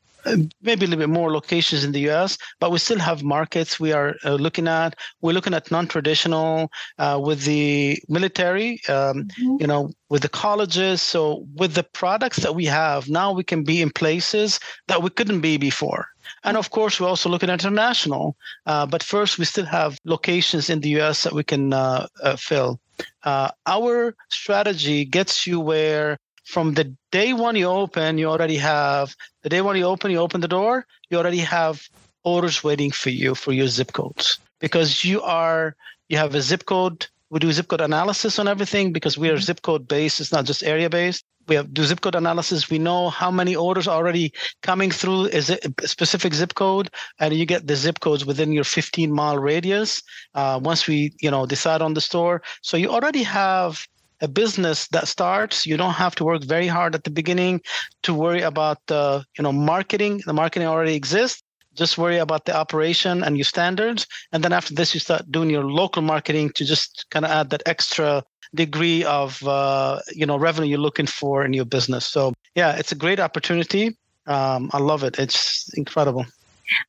maybe 0.62 0.84
a 0.84 0.88
little 0.88 0.98
bit 0.98 1.08
more 1.08 1.32
locations 1.32 1.84
in 1.84 1.92
the 1.92 2.08
US, 2.10 2.38
but 2.60 2.70
we 2.70 2.78
still 2.78 2.98
have 2.98 3.22
markets 3.22 3.78
we 3.78 3.92
are 3.92 4.14
uh, 4.24 4.34
looking 4.34 4.68
at. 4.68 4.96
We're 5.20 5.32
looking 5.32 5.54
at 5.54 5.70
non-traditional 5.70 6.70
uh, 6.98 7.20
with 7.22 7.44
the 7.44 7.98
military, 8.08 8.80
um, 8.88 9.24
mm-hmm. 9.24 9.56
you 9.60 9.66
know, 9.66 9.90
with 10.08 10.22
the 10.22 10.28
colleges. 10.28 11.02
So 11.02 11.46
with 11.54 11.74
the 11.74 11.82
products 11.84 12.38
that 12.38 12.54
we 12.54 12.64
have 12.66 13.08
now, 13.08 13.32
we 13.32 13.44
can 13.44 13.64
be 13.64 13.82
in 13.82 13.90
places 13.90 14.60
that 14.88 15.02
we 15.02 15.10
couldn't 15.10 15.40
be 15.40 15.56
before. 15.56 16.08
And 16.42 16.56
of 16.56 16.70
course, 16.70 17.00
we're 17.00 17.08
also 17.08 17.28
looking 17.28 17.50
at 17.50 17.64
international. 17.64 18.36
Uh, 18.66 18.86
but 18.86 19.02
first, 19.02 19.38
we 19.38 19.44
still 19.44 19.66
have 19.66 19.98
locations 20.04 20.70
in 20.70 20.80
the 20.80 21.00
US 21.00 21.22
that 21.22 21.32
we 21.32 21.44
can 21.44 21.72
uh, 21.72 22.06
uh, 22.22 22.36
fill. 22.36 22.80
Uh, 23.24 23.50
our 23.66 24.14
strategy 24.30 25.04
gets 25.04 25.46
you 25.46 25.58
where 25.58 26.18
from 26.44 26.74
the 26.74 26.94
day 27.10 27.32
one 27.32 27.56
you 27.56 27.66
open, 27.66 28.18
you 28.18 28.28
already 28.28 28.56
have 28.56 29.16
the 29.42 29.48
day 29.48 29.60
one 29.60 29.76
you 29.76 29.84
open, 29.84 30.10
you 30.10 30.18
open 30.18 30.40
the 30.40 30.48
door, 30.48 30.86
you 31.10 31.18
already 31.18 31.38
have 31.38 31.88
orders 32.22 32.62
waiting 32.64 32.90
for 32.90 33.10
you 33.10 33.34
for 33.34 33.52
your 33.52 33.68
zip 33.68 33.92
codes 33.92 34.38
because 34.60 35.04
you 35.04 35.20
are 35.22 35.76
you 36.08 36.18
have 36.18 36.34
a 36.34 36.42
zip 36.42 36.66
code. 36.66 37.06
We 37.30 37.40
do 37.40 37.52
zip 37.52 37.68
code 37.68 37.80
analysis 37.80 38.38
on 38.38 38.46
everything 38.46 38.92
because 38.92 39.18
we 39.18 39.28
are 39.28 39.34
mm-hmm. 39.34 39.42
zip 39.42 39.62
code 39.62 39.88
based. 39.88 40.20
It's 40.20 40.32
not 40.32 40.44
just 40.44 40.62
area 40.62 40.88
based. 40.90 41.24
We 41.46 41.56
have 41.56 41.74
do 41.74 41.84
zip 41.84 42.00
code 42.00 42.14
analysis. 42.14 42.70
We 42.70 42.78
know 42.78 43.10
how 43.10 43.30
many 43.30 43.56
orders 43.56 43.86
are 43.88 43.96
already 43.96 44.32
coming 44.62 44.90
through 44.90 45.26
is 45.26 45.50
a 45.50 45.58
specific 45.86 46.32
zip 46.34 46.54
code, 46.54 46.90
and 47.18 47.34
you 47.34 47.44
get 47.44 47.66
the 47.66 47.76
zip 47.76 48.00
codes 48.00 48.24
within 48.24 48.52
your 48.52 48.64
15 48.64 49.12
mile 49.12 49.38
radius. 49.38 50.02
Uh, 50.34 50.60
once 50.62 50.86
we 50.86 51.12
you 51.20 51.30
know 51.30 51.44
decide 51.46 51.82
on 51.82 51.94
the 51.94 52.00
store, 52.00 52.42
so 52.62 52.76
you 52.76 52.88
already 52.88 53.22
have 53.22 53.86
a 54.20 54.28
business 54.28 54.88
that 54.88 55.08
starts 55.08 55.66
you 55.66 55.76
don't 55.76 55.94
have 55.94 56.14
to 56.16 56.24
work 56.24 56.44
very 56.44 56.66
hard 56.66 56.94
at 56.94 57.04
the 57.04 57.10
beginning 57.10 57.60
to 58.02 58.14
worry 58.14 58.42
about 58.42 58.78
uh, 58.90 59.22
you 59.36 59.42
know 59.42 59.52
marketing. 59.52 60.22
The 60.26 60.32
marketing 60.32 60.68
already 60.68 60.94
exists. 60.94 61.42
Just 61.74 61.98
worry 61.98 62.18
about 62.18 62.44
the 62.44 62.54
operation 62.54 63.24
and 63.24 63.36
your 63.36 63.44
standards. 63.44 64.06
And 64.32 64.44
then 64.44 64.52
after 64.52 64.74
this 64.74 64.94
you 64.94 65.00
start 65.00 65.30
doing 65.30 65.50
your 65.50 65.64
local 65.64 66.02
marketing 66.02 66.50
to 66.54 66.64
just 66.64 67.06
kind 67.10 67.24
of 67.24 67.32
add 67.32 67.50
that 67.50 67.64
extra 67.66 68.22
degree 68.54 69.02
of 69.04 69.42
uh, 69.46 70.00
you 70.12 70.26
know 70.26 70.38
revenue 70.38 70.68
you're 70.68 70.78
looking 70.78 71.06
for 71.06 71.44
in 71.44 71.52
your 71.52 71.64
business. 71.64 72.06
So 72.06 72.32
yeah 72.54 72.76
it's 72.76 72.92
a 72.92 72.96
great 72.96 73.20
opportunity. 73.20 73.96
Um, 74.26 74.70
i 74.72 74.78
love 74.78 75.04
it. 75.04 75.18
It's 75.18 75.70
incredible. 75.74 76.24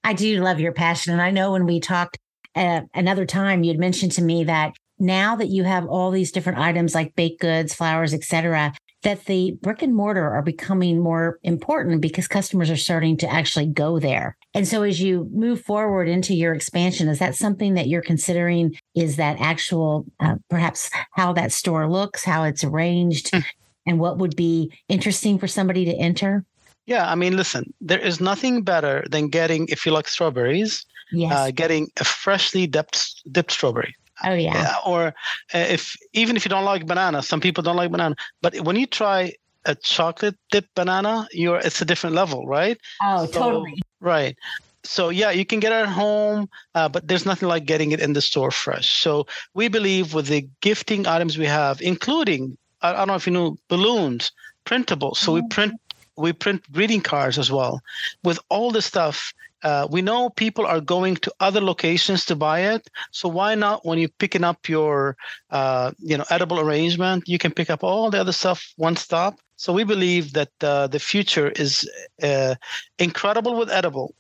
I 0.06 0.14
do 0.14 0.42
love 0.42 0.60
your 0.60 0.72
passion. 0.72 1.14
And 1.14 1.22
i 1.22 1.32
know 1.32 1.52
when 1.52 1.66
we 1.66 1.80
talked 1.80 2.18
uh, 2.56 2.82
another 2.94 3.26
time 3.26 3.64
you 3.64 3.72
had 3.72 3.80
mentioned 3.80 4.14
to 4.14 4.24
me 4.24 4.46
that 4.46 4.74
now 5.00 5.36
that 5.36 5.50
you 5.50 5.64
have 5.64 5.86
all 5.86 6.12
these 6.12 6.32
different 6.32 6.60
items 6.60 6.96
like 6.96 7.16
baked 7.16 7.42
goods, 7.42 7.74
flowers, 7.74 8.14
etc., 8.14 8.74
that 9.04 9.26
the 9.26 9.56
brick 9.62 9.84
and 9.84 9.96
mortar 9.96 10.28
are 10.28 10.42
becoming 10.42 11.00
more 11.00 11.38
important 11.44 12.02
because 12.02 12.28
customers 12.28 12.72
are 12.72 12.76
starting 12.76 13.16
to 13.16 13.32
actually 13.32 13.68
go 13.68 14.00
there. 14.00 14.36
And 14.56 14.68
so 14.68 14.82
as 14.82 15.00
you 15.00 15.30
move 15.32 15.62
forward 15.62 16.10
into 16.10 16.34
your 16.34 16.54
expansion, 16.54 17.08
is 17.08 17.20
that 17.20 17.36
something 17.36 17.76
that 17.76 17.88
you're 17.88 18.02
considering? 18.02 18.76
Is 18.96 19.18
that 19.18 19.40
actual, 19.40 20.06
uh, 20.20 20.36
perhaps 20.50 20.90
how 21.12 21.34
that 21.34 21.52
store 21.52 21.88
looks, 21.90 22.26
how 22.26 22.46
it's 22.46 22.64
arranged, 22.64 23.32
mm. 23.32 23.44
and 23.86 24.00
what 24.00 24.18
would 24.18 24.36
be 24.36 24.74
interesting 24.90 25.38
for 25.38 25.48
somebody 25.48 25.86
to 25.86 25.94
enter? 25.94 26.44
Yeah, 26.88 27.10
I 27.10 27.14
mean, 27.14 27.36
listen, 27.38 27.74
there 27.82 28.00
is 28.00 28.20
nothing 28.20 28.64
better 28.64 29.06
than 29.10 29.28
getting, 29.28 29.68
if 29.70 29.86
you 29.86 29.92
like 29.92 30.08
strawberries, 30.08 30.86
yes. 31.12 31.32
Uh, 31.32 31.52
getting 31.52 31.88
a 32.00 32.04
freshly 32.04 32.66
dipped 32.66 33.22
dipped 33.32 33.52
strawberry. 33.52 33.96
Oh 34.24 34.34
yeah. 34.34 34.76
or 34.86 35.08
uh, 35.54 35.58
if 35.58 35.96
even 36.14 36.36
if 36.36 36.46
you 36.46 36.50
don't 36.50 36.66
like 36.66 36.86
banana, 36.86 37.22
some 37.22 37.42
people 37.42 37.64
don't 37.64 37.76
like 37.76 37.92
banana, 37.92 38.16
but 38.42 38.56
when 38.62 38.76
you 38.76 38.86
try 38.86 39.34
a 39.66 39.76
chocolate 39.76 40.38
dip 40.52 40.68
banana, 40.76 41.28
you're 41.32 41.58
it's 41.58 41.82
a 41.82 41.86
different 41.86 42.16
level, 42.16 42.48
right? 42.48 42.78
Oh, 43.02 43.26
so, 43.26 43.32
totally. 43.32 43.82
Right. 44.00 44.38
So 44.84 45.10
yeah, 45.10 45.32
you 45.32 45.46
can 45.46 45.60
get 45.60 45.72
it 45.72 45.88
at 45.88 45.90
home, 45.90 46.48
uh, 46.76 46.88
but 46.88 47.08
there's 47.08 47.26
nothing 47.26 47.50
like 47.50 47.66
getting 47.66 47.92
it 47.92 48.00
in 48.00 48.14
the 48.14 48.22
store 48.22 48.52
fresh. 48.52 49.02
So 49.02 49.26
we 49.54 49.68
believe 49.68 50.14
with 50.14 50.28
the 50.28 50.48
gifting 50.62 51.08
items 51.08 51.38
we 51.38 51.48
have, 51.48 51.82
including 51.82 52.58
I, 52.82 52.94
I 52.94 52.98
don't 52.98 53.08
know 53.08 53.16
if 53.16 53.28
you 53.28 53.34
know 53.34 53.58
balloons, 53.68 54.32
printables. 54.66 55.18
So 55.18 55.34
we 55.34 55.42
mm-hmm. 55.42 55.50
print 55.50 55.74
we 56.18 56.32
print 56.32 56.72
greeting 56.72 57.02
cards 57.02 57.38
as 57.38 57.52
well. 57.52 57.82
With 58.24 58.40
all 58.50 58.72
the 58.72 58.82
stuff, 58.82 59.34
uh, 59.66 59.88
we 59.90 60.02
know 60.02 60.30
people 60.30 60.66
are 60.66 60.80
going 60.80 61.16
to 61.16 61.34
other 61.40 61.60
locations 61.60 62.24
to 62.26 62.36
buy 62.36 62.60
it. 62.60 62.88
So 63.12 63.28
why 63.28 63.56
not 63.56 63.84
when 63.84 63.98
you're 63.98 64.20
picking 64.20 64.44
up 64.44 64.70
your, 64.70 65.18
uh, 65.50 65.92
you 65.98 66.16
know, 66.18 66.26
edible 66.30 66.60
arrangement, 66.60 67.28
you 67.28 67.40
can 67.40 67.52
pick 67.52 67.72
up 67.72 67.84
all 67.84 68.12
the 68.12 68.22
other 68.22 68.32
stuff 68.32 68.74
one 68.78 68.96
stop. 68.96 69.40
So 69.56 69.74
we 69.74 69.84
believe 69.84 70.34
that 70.34 70.52
uh, 70.62 70.86
the 70.86 71.00
future 71.00 71.50
is 71.50 71.90
uh, 72.22 72.54
incredible 73.00 73.58
with 73.58 73.72
edible, 73.72 74.14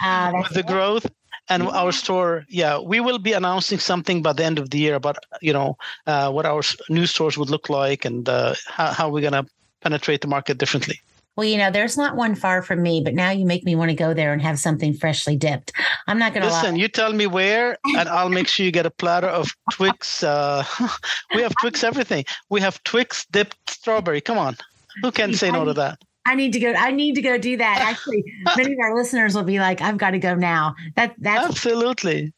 ah, 0.00 0.32
with 0.42 0.54
the 0.54 0.64
growth 0.64 1.06
and 1.50 1.62
mm-hmm. 1.62 1.76
our 1.76 1.92
store 1.92 2.44
yeah 2.48 2.78
we 2.78 3.00
will 3.00 3.18
be 3.18 3.32
announcing 3.32 3.78
something 3.78 4.22
by 4.22 4.32
the 4.34 4.44
end 4.44 4.58
of 4.58 4.68
the 4.68 4.78
year 4.78 4.94
about 4.94 5.16
you 5.40 5.52
know 5.52 5.76
uh, 6.06 6.30
what 6.30 6.44
our 6.44 6.62
new 6.90 7.06
stores 7.06 7.38
would 7.38 7.48
look 7.48 7.70
like 7.70 8.04
and 8.04 8.28
uh, 8.28 8.54
how, 8.66 8.92
how 8.92 9.08
we're 9.08 9.30
going 9.30 9.44
to 9.44 9.46
penetrate 9.80 10.20
the 10.20 10.28
market 10.28 10.58
differently 10.58 11.00
well, 11.38 11.46
you 11.46 11.56
know, 11.56 11.70
there's 11.70 11.96
not 11.96 12.16
one 12.16 12.34
far 12.34 12.62
from 12.62 12.82
me, 12.82 13.00
but 13.00 13.14
now 13.14 13.30
you 13.30 13.46
make 13.46 13.62
me 13.62 13.76
want 13.76 13.90
to 13.90 13.94
go 13.94 14.12
there 14.12 14.32
and 14.32 14.42
have 14.42 14.58
something 14.58 14.92
freshly 14.92 15.36
dipped. 15.36 15.70
I'm 16.08 16.18
not 16.18 16.34
going 16.34 16.44
to 16.44 16.52
listen. 16.52 16.74
Lie. 16.74 16.80
You 16.80 16.88
tell 16.88 17.12
me 17.12 17.28
where, 17.28 17.78
and 17.96 18.08
I'll 18.08 18.28
make 18.28 18.48
sure 18.48 18.66
you 18.66 18.72
get 18.72 18.86
a 18.86 18.90
platter 18.90 19.28
of 19.28 19.54
Twix. 19.70 20.24
Uh, 20.24 20.64
we 21.36 21.42
have 21.42 21.54
Twix 21.60 21.84
everything. 21.84 22.24
We 22.50 22.60
have 22.60 22.82
Twix 22.82 23.24
dipped 23.26 23.56
strawberry. 23.70 24.20
Come 24.20 24.36
on, 24.36 24.56
who 25.00 25.12
can 25.12 25.32
say 25.32 25.52
no 25.52 25.64
to 25.64 25.72
that? 25.74 26.02
I 26.26 26.34
need 26.34 26.52
to 26.54 26.58
go. 26.58 26.72
I 26.72 26.90
need 26.90 27.14
to 27.14 27.22
go 27.22 27.38
do 27.38 27.56
that. 27.56 27.82
Actually, 27.82 28.24
many 28.56 28.72
of 28.72 28.80
our 28.82 28.96
listeners 28.96 29.36
will 29.36 29.44
be 29.44 29.60
like, 29.60 29.80
"I've 29.80 29.96
got 29.96 30.10
to 30.10 30.18
go 30.18 30.34
now." 30.34 30.74
That 30.96 31.14
that's 31.18 31.48
absolutely. 31.48 32.32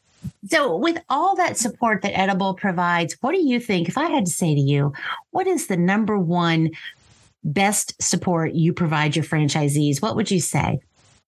So, 0.51 0.77
with 0.77 0.99
all 1.09 1.37
that 1.37 1.57
support 1.57 2.03
that 2.03 2.19
Edible 2.19 2.53
provides, 2.53 3.17
what 3.23 3.33
do 3.33 3.41
you 3.41 3.61
think? 3.61 3.89
If 3.89 3.97
I 3.97 4.11
had 4.11 4.27
to 4.27 4.31
say 4.31 4.55
to 4.55 4.61
you, 4.61 4.93
what 5.31 5.47
is 5.47 5.69
the 5.69 5.79
number 5.79 6.19
one 6.19 6.71
best 7.44 8.00
support 8.03 8.53
you 8.53 8.72
provide 8.72 9.16
your 9.16 9.24
franchisees, 9.24 10.03
what 10.03 10.16
would 10.16 10.31
you 10.31 10.40
say? 10.40 10.81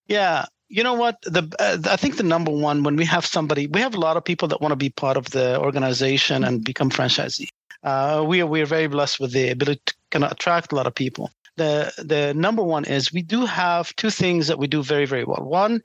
Yeah, 0.07 0.47
you 0.69 0.83
know 0.83 0.95
what? 0.95 1.21
The 1.23 1.43
uh, 1.59 1.79
i 1.91 1.97
think 1.97 2.17
the 2.17 2.23
number 2.23 2.51
one 2.51 2.83
when 2.83 2.97
we 2.97 3.05
have 3.05 3.27
somebody 3.27 3.67
we 3.67 3.81
have 3.81 3.95
a 3.95 4.01
lot 4.01 4.17
of 4.17 4.25
people 4.25 4.49
that 4.49 4.61
want 4.61 4.73
to 4.73 4.77
be 4.77 4.91
part 4.91 5.17
of 5.17 5.31
the 5.31 5.59
organization 5.61 6.45
and 6.45 6.65
become 6.65 6.91
franchisee. 6.91 7.49
Uh, 7.83 8.25
we 8.27 8.41
are 8.41 8.47
we 8.47 8.63
are 8.63 8.67
very 8.67 8.87
blessed 8.87 9.21
with 9.21 9.33
the 9.33 9.51
ability 9.51 9.83
to 9.87 9.95
kind 10.11 10.25
of 10.25 10.33
attract 10.33 10.73
a 10.73 10.75
lot 10.75 10.87
of 10.87 10.95
people. 10.95 11.31
The 11.57 11.93
the 11.99 12.33
number 12.35 12.63
one 12.63 12.85
is 12.85 13.13
we 13.13 13.23
do 13.23 13.45
have 13.45 13.95
two 13.97 14.11
things 14.11 14.47
that 14.47 14.59
we 14.59 14.67
do 14.67 14.83
very 14.83 15.07
very 15.07 15.25
well. 15.25 15.45
One 15.45 15.83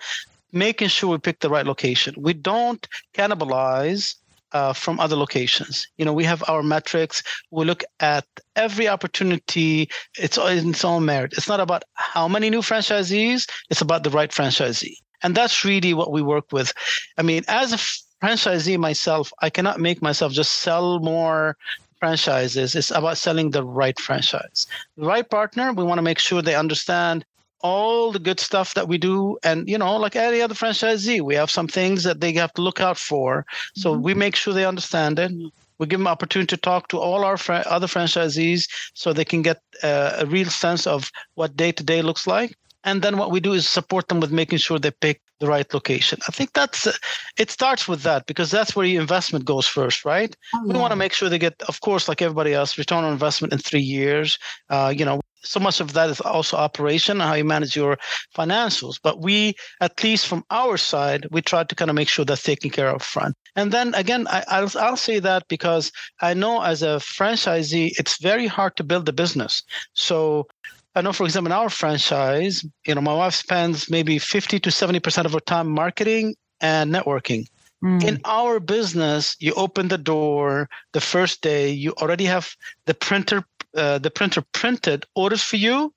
making 0.53 0.87
sure 0.87 1.09
we 1.09 1.17
pick 1.17 1.39
the 1.39 1.49
right 1.49 1.65
location. 1.65 2.15
We 2.17 2.33
don't 2.33 2.87
cannibalize 3.13 4.15
uh, 4.53 4.73
from 4.73 4.99
other 4.99 5.15
locations. 5.15 5.88
You 5.97 6.05
know, 6.05 6.13
we 6.13 6.23
have 6.23 6.43
our 6.47 6.63
metrics. 6.63 7.23
We 7.51 7.65
look 7.65 7.83
at 7.99 8.25
every 8.55 8.88
opportunity. 8.88 9.89
It's 10.17 10.38
in 10.38 10.69
its 10.69 10.86
own 10.86 11.05
merit. 11.05 11.33
It's 11.33 11.47
not 11.47 11.60
about 11.60 11.83
how 11.93 12.27
many 12.27 12.49
new 12.49 12.62
franchisees. 12.62 13.49
It's 13.69 13.81
about 13.81 14.03
the 14.03 14.10
right 14.10 14.31
franchisee, 14.31 14.97
and 15.23 15.36
that's 15.36 15.65
really 15.65 15.93
what 15.93 16.12
we 16.12 16.21
work 16.21 16.51
with. 16.51 16.73
I 17.17 17.21
mean, 17.21 17.43
as 17.47 17.73
a 17.73 17.77
franchisee 18.23 18.77
myself, 18.77 19.31
I 19.41 19.49
cannot 19.49 19.79
make 19.79 20.01
myself 20.01 20.31
just 20.31 20.60
sell 20.62 20.99
more 20.99 21.57
franchises. 21.99 22.75
It's 22.75 22.91
about 22.91 23.17
selling 23.17 23.51
the 23.51 23.63
right 23.63 23.99
franchise, 23.99 24.67
the 24.97 25.05
right 25.05 25.27
partner. 25.29 25.73
We 25.73 25.83
want 25.83 25.97
to 25.97 26.03
make 26.03 26.19
sure 26.19 26.41
they 26.41 26.55
understand 26.55 27.25
all 27.61 28.11
the 28.11 28.19
good 28.19 28.39
stuff 28.39 28.73
that 28.75 28.87
we 28.87 28.97
do. 28.97 29.37
And 29.43 29.69
you 29.69 29.77
know 29.77 29.97
like 29.97 30.15
any 30.15 30.41
other 30.41 30.55
franchisee 30.55 31.21
we 31.21 31.35
have 31.35 31.51
some 31.51 31.67
things 31.67 32.03
that 32.03 32.21
they 32.21 32.33
have 32.33 32.53
to 32.53 32.61
look 32.61 32.79
out 32.81 32.97
for. 32.97 33.45
So 33.75 33.93
mm-hmm. 33.93 34.03
we 34.03 34.13
make 34.13 34.35
sure 34.35 34.53
they 34.53 34.65
understand 34.65 35.19
it. 35.19 35.31
We 35.79 35.85
give 35.85 35.99
them 35.99 36.07
opportunity 36.07 36.55
to 36.55 36.57
talk 36.57 36.87
to 36.89 36.99
all 36.99 37.23
our 37.23 37.37
fr- 37.37 37.67
other 37.67 37.87
franchisees 37.87 38.67
so 38.93 39.13
they 39.13 39.25
can 39.25 39.41
get 39.41 39.61
uh, 39.83 40.17
a 40.19 40.25
real 40.25 40.49
sense 40.49 40.87
of 40.87 41.11
what 41.35 41.55
day 41.55 41.71
to 41.71 41.83
day 41.83 42.01
looks 42.01 42.25
like. 42.25 42.57
And 42.83 43.01
then 43.01 43.17
what 43.17 43.31
we 43.31 43.39
do 43.39 43.53
is 43.53 43.67
support 43.67 44.07
them 44.07 44.19
with 44.19 44.31
making 44.31 44.59
sure 44.59 44.79
they 44.79 44.91
pick 44.91 45.21
the 45.39 45.47
right 45.47 45.71
location. 45.73 46.19
I 46.27 46.31
think 46.31 46.53
that's 46.53 46.87
uh, 46.87 46.93
it 47.37 47.51
starts 47.51 47.87
with 47.87 48.03
that 48.03 48.25
because 48.25 48.49
that's 48.49 48.75
where 48.75 48.85
your 48.85 49.01
investment 49.01 49.45
goes 49.45 49.67
first 49.67 50.05
right? 50.05 50.35
Oh, 50.55 50.65
yeah. 50.65 50.73
we 50.73 50.79
want 50.79 50.91
to 50.91 50.95
make 50.95 51.13
sure 51.13 51.29
they 51.29 51.37
get 51.37 51.61
of 51.67 51.81
course 51.81 52.07
like 52.07 52.21
everybody 52.21 52.53
else 52.53 52.77
return 52.77 53.03
on 53.03 53.11
investment 53.11 53.53
in 53.53 53.59
three 53.59 53.81
years. 53.81 54.39
Uh, 54.69 54.93
you 54.95 55.05
know 55.05 55.21
so 55.47 55.60
much 55.60 55.79
of 55.79 55.93
that 55.93 56.10
is 56.10 56.21
also 56.21 56.57
operation 56.57 57.19
how 57.19 57.33
you 57.33 57.43
manage 57.43 57.75
your 57.75 57.97
financials 58.36 58.99
but 59.01 59.21
we 59.21 59.55
at 59.81 60.03
least 60.03 60.27
from 60.27 60.43
our 60.51 60.77
side 60.77 61.27
we 61.31 61.41
try 61.41 61.63
to 61.63 61.75
kind 61.75 61.89
of 61.89 61.95
make 61.95 62.10
sure 62.10 62.25
that's 62.25 62.43
taken 62.43 62.69
care 62.69 62.89
of 62.89 63.01
front 63.01 63.36
and 63.55 63.71
then 63.71 63.93
again 63.95 64.27
I, 64.29 64.62
will 64.62 64.71
I'll 64.79 64.97
say 64.97 65.19
that 65.19 65.47
because 65.47 65.91
i 66.21 66.33
know 66.33 66.62
as 66.62 66.81
a 66.81 66.99
franchisee 67.17 67.91
it's 67.97 68.21
very 68.21 68.47
hard 68.47 68.75
to 68.77 68.83
build 68.83 69.07
a 69.10 69.13
business 69.13 69.63
so 69.93 70.47
I 70.95 71.01
know, 71.01 71.13
for 71.13 71.25
example, 71.25 71.51
in 71.51 71.57
our 71.60 71.69
franchise, 71.69 72.65
you 72.88 72.95
know, 72.95 73.01
my 73.01 73.13
wife 73.13 73.36
spends 73.36 73.88
maybe 73.88 74.17
50 74.17 74.60
to 74.62 74.71
70% 74.71 75.25
of 75.25 75.33
her 75.33 75.39
time 75.39 75.69
marketing 75.69 76.36
and 76.60 76.91
networking. 76.91 77.45
Mm. 77.83 78.03
In 78.03 78.21
our 78.25 78.60
business, 78.60 79.36
you 79.39 79.53
open 79.53 79.89
the 79.89 79.99
door 79.99 80.67
the 80.93 81.01
first 81.01 81.41
day, 81.43 81.69
you 81.69 81.93
already 82.01 82.25
have 82.25 82.55
the 82.86 82.95
printer 82.95 83.43
uh, 83.77 83.99
the 83.99 84.11
printer 84.11 84.43
printed 84.51 85.05
orders 85.15 85.43
for 85.43 85.57
you, 85.57 85.93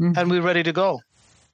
mm-hmm. 0.00 0.16
and 0.16 0.30
we're 0.30 0.42
ready 0.42 0.62
to 0.62 0.72
go 0.72 1.00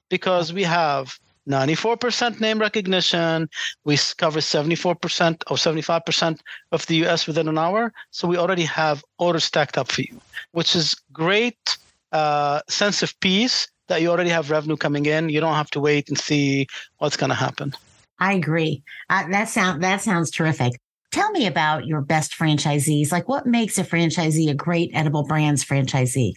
because 0.09 0.53
we 0.53 0.63
have 0.63 1.17
94% 1.49 2.39
name 2.39 2.59
recognition. 2.59 3.49
We 3.83 3.97
cover 4.17 4.39
74% 4.39 4.85
or 4.85 5.57
75% 5.57 6.39
of 6.71 6.85
the 6.85 7.05
US 7.05 7.27
within 7.27 7.47
an 7.47 7.57
hour. 7.57 7.91
So 8.11 8.27
we 8.27 8.37
already 8.37 8.65
have 8.65 9.03
orders 9.17 9.43
stacked 9.43 9.77
up 9.77 9.91
for 9.91 10.01
you, 10.01 10.21
which 10.51 10.75
is 10.75 10.95
great 11.11 11.77
uh, 12.11 12.61
sense 12.69 13.01
of 13.03 13.19
peace 13.21 13.67
that 13.87 14.01
you 14.01 14.09
already 14.09 14.29
have 14.29 14.51
revenue 14.51 14.77
coming 14.77 15.05
in. 15.05 15.29
You 15.29 15.39
don't 15.39 15.55
have 15.55 15.71
to 15.71 15.79
wait 15.79 16.09
and 16.09 16.17
see 16.17 16.67
what's 16.99 17.17
going 17.17 17.29
to 17.29 17.35
happen. 17.35 17.73
I 18.19 18.33
agree. 18.33 18.83
Uh, 19.09 19.27
that 19.29 19.49
sound 19.49 19.83
that 19.83 20.01
sounds 20.01 20.29
terrific. 20.29 20.79
Tell 21.11 21.29
me 21.31 21.45
about 21.45 21.85
your 21.85 22.01
best 22.01 22.31
franchisees. 22.31 23.11
Like, 23.11 23.27
what 23.27 23.45
makes 23.45 23.77
a 23.77 23.83
franchisee 23.83 24.49
a 24.49 24.53
great 24.53 24.91
Edible 24.93 25.23
Brands 25.23 25.63
franchisee? 25.63 26.33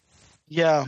Yeah, 0.49 0.87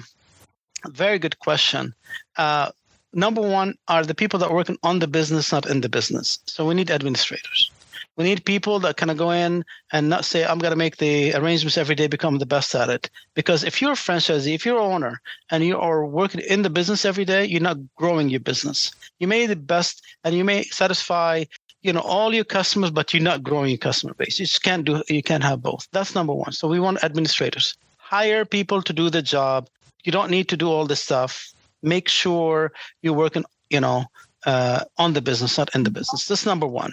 very 0.88 1.18
good 1.18 1.38
question. 1.38 1.94
Uh, 2.37 2.72
number 3.12 3.40
one 3.40 3.75
are 3.88 4.05
the 4.05 4.14
people 4.14 4.38
that 4.40 4.49
are 4.49 4.55
working 4.55 4.79
on 4.83 4.99
the 4.99 5.07
business, 5.07 5.53
not 5.53 5.66
in 5.66 5.81
the 5.81 5.88
business. 5.88 6.40
So 6.46 6.66
we 6.66 6.75
need 6.75 6.90
administrators. 6.90 7.70
We 8.16 8.25
need 8.25 8.44
people 8.44 8.81
that 8.81 8.96
kind 8.96 9.11
of 9.11 9.18
go 9.18 9.31
in 9.31 9.64
and 9.92 10.09
not 10.09 10.25
say, 10.25 10.44
I'm 10.44 10.59
going 10.59 10.72
to 10.72 10.77
make 10.77 10.96
the 10.96 11.35
arrangements 11.35 11.77
every 11.77 11.94
day, 11.94 12.07
become 12.07 12.38
the 12.38 12.46
best 12.46 12.75
at 12.75 12.88
it. 12.88 13.11
Because 13.35 13.62
if 13.62 13.81
you're 13.81 13.92
a 13.92 13.94
franchisee, 13.94 14.55
if 14.55 14.64
you're 14.64 14.81
an 14.81 14.92
owner 14.92 15.20
and 15.51 15.62
you 15.62 15.79
are 15.79 16.05
working 16.05 16.40
in 16.40 16.62
the 16.62 16.70
business 16.70 17.05
every 17.05 17.27
day, 17.27 17.44
you're 17.44 17.61
not 17.61 17.79
growing 17.96 18.31
your 18.31 18.40
business. 18.40 18.90
You 19.18 19.29
may 19.29 19.40
be 19.40 19.46
the 19.46 19.57
best 19.57 20.03
and 20.25 20.35
you 20.35 20.44
may 20.44 20.64
satisfy 20.64 21.44
you 21.87 21.92
know 21.92 22.01
all 22.01 22.35
your 22.35 22.44
customers 22.44 22.90
but 22.90 23.14
you're 23.14 23.22
not 23.22 23.42
growing 23.42 23.70
your 23.70 23.79
customer 23.79 24.14
base. 24.14 24.40
You 24.40 24.46
can't 24.62 24.85
do 24.85 25.03
you 25.09 25.22
can't 25.22 25.44
have 25.44 25.62
both. 25.62 25.87
That's 25.92 26.14
number 26.14 26.35
one. 26.35 26.53
So 26.53 26.68
we 26.68 26.81
want 26.81 27.05
administrators. 27.05 27.77
Hire 27.96 28.44
people 28.44 28.83
to 28.83 28.92
do 28.92 29.09
the 29.09 29.22
job. 29.22 29.68
You 30.05 30.12
don't 30.12 30.31
need 30.31 30.49
to 30.49 30.57
do 30.57 30.68
all 30.68 30.87
this 30.87 31.03
stuff. 31.03 31.53
Make 31.83 32.09
sure 32.09 32.72
you're 33.03 33.14
working 33.14 33.44
you 33.70 33.81
know 33.81 34.05
uh, 34.44 34.85
on 34.99 35.12
the 35.12 35.22
business 35.22 35.59
not 35.59 35.75
in 35.75 35.85
the 35.85 35.90
business. 35.90 36.27
That's 36.27 36.46
number 36.46 36.66
one. 36.66 36.92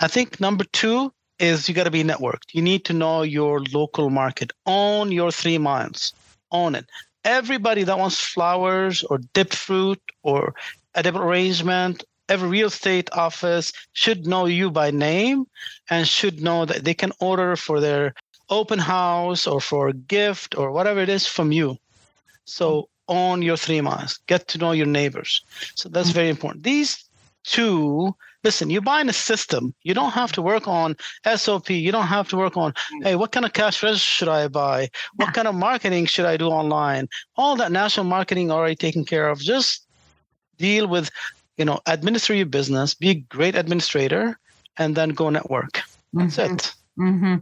I 0.00 0.08
think 0.08 0.40
number 0.40 0.64
two 0.72 1.12
is 1.38 1.68
you 1.68 1.74
got 1.74 1.84
to 1.84 1.90
be 1.90 2.04
networked. 2.04 2.52
You 2.52 2.62
need 2.62 2.84
to 2.86 2.92
know 2.92 3.22
your 3.22 3.62
local 3.72 4.10
market. 4.10 4.52
Own 4.66 5.10
your 5.12 5.30
three 5.32 5.58
miles. 5.58 6.12
Own 6.52 6.74
it. 6.74 6.86
Everybody 7.24 7.82
that 7.84 7.98
wants 7.98 8.20
flowers 8.20 9.02
or 9.04 9.18
dip 9.34 9.52
fruit 9.52 10.00
or 10.22 10.54
edible 10.94 11.20
arrangement 11.20 12.04
every 12.28 12.48
real 12.48 12.68
estate 12.68 13.08
office 13.12 13.72
should 13.92 14.26
know 14.26 14.46
you 14.46 14.70
by 14.70 14.90
name 14.90 15.46
and 15.90 16.06
should 16.06 16.42
know 16.42 16.64
that 16.64 16.84
they 16.84 16.94
can 16.94 17.12
order 17.20 17.56
for 17.56 17.80
their 17.80 18.14
open 18.50 18.78
house 18.78 19.46
or 19.46 19.60
for 19.60 19.88
a 19.88 19.92
gift 19.92 20.56
or 20.56 20.72
whatever 20.72 21.00
it 21.00 21.08
is 21.08 21.26
from 21.26 21.52
you. 21.52 21.76
So 22.44 22.88
own 23.08 23.42
your 23.42 23.56
three 23.56 23.80
miles, 23.80 24.18
get 24.26 24.48
to 24.48 24.58
know 24.58 24.72
your 24.72 24.86
neighbors. 24.86 25.42
So 25.74 25.88
that's 25.88 26.10
very 26.10 26.28
important. 26.28 26.64
These 26.64 27.04
two, 27.44 28.14
listen, 28.44 28.70
you're 28.70 28.82
buying 28.82 29.08
a 29.08 29.12
system. 29.12 29.74
You 29.82 29.94
don't 29.94 30.12
have 30.12 30.32
to 30.32 30.42
work 30.42 30.68
on 30.68 30.96
SOP. 31.36 31.70
You 31.70 31.90
don't 31.92 32.06
have 32.06 32.28
to 32.28 32.36
work 32.36 32.56
on, 32.56 32.74
hey, 33.02 33.16
what 33.16 33.32
kind 33.32 33.46
of 33.46 33.52
cash 33.52 33.82
register 33.82 34.06
should 34.06 34.28
I 34.28 34.48
buy? 34.48 34.88
What 35.16 35.34
kind 35.34 35.48
of 35.48 35.54
marketing 35.54 36.06
should 36.06 36.26
I 36.26 36.36
do 36.36 36.48
online? 36.48 37.08
All 37.36 37.56
that 37.56 37.72
national 37.72 38.04
marketing 38.04 38.50
already 38.50 38.76
taken 38.76 39.04
care 39.04 39.28
of. 39.28 39.40
Just 39.40 39.86
deal 40.58 40.86
with, 40.86 41.10
you 41.58 41.64
know, 41.64 41.80
administer 41.86 42.34
your 42.34 42.46
business, 42.46 42.94
be 42.94 43.10
a 43.10 43.14
great 43.14 43.54
administrator, 43.54 44.38
and 44.78 44.94
then 44.94 45.10
go 45.10 45.28
network. 45.28 45.82
That's 46.12 46.36
mm-hmm. 46.36 46.54
it. 46.54 46.74
Mm-hmm. 46.98 47.34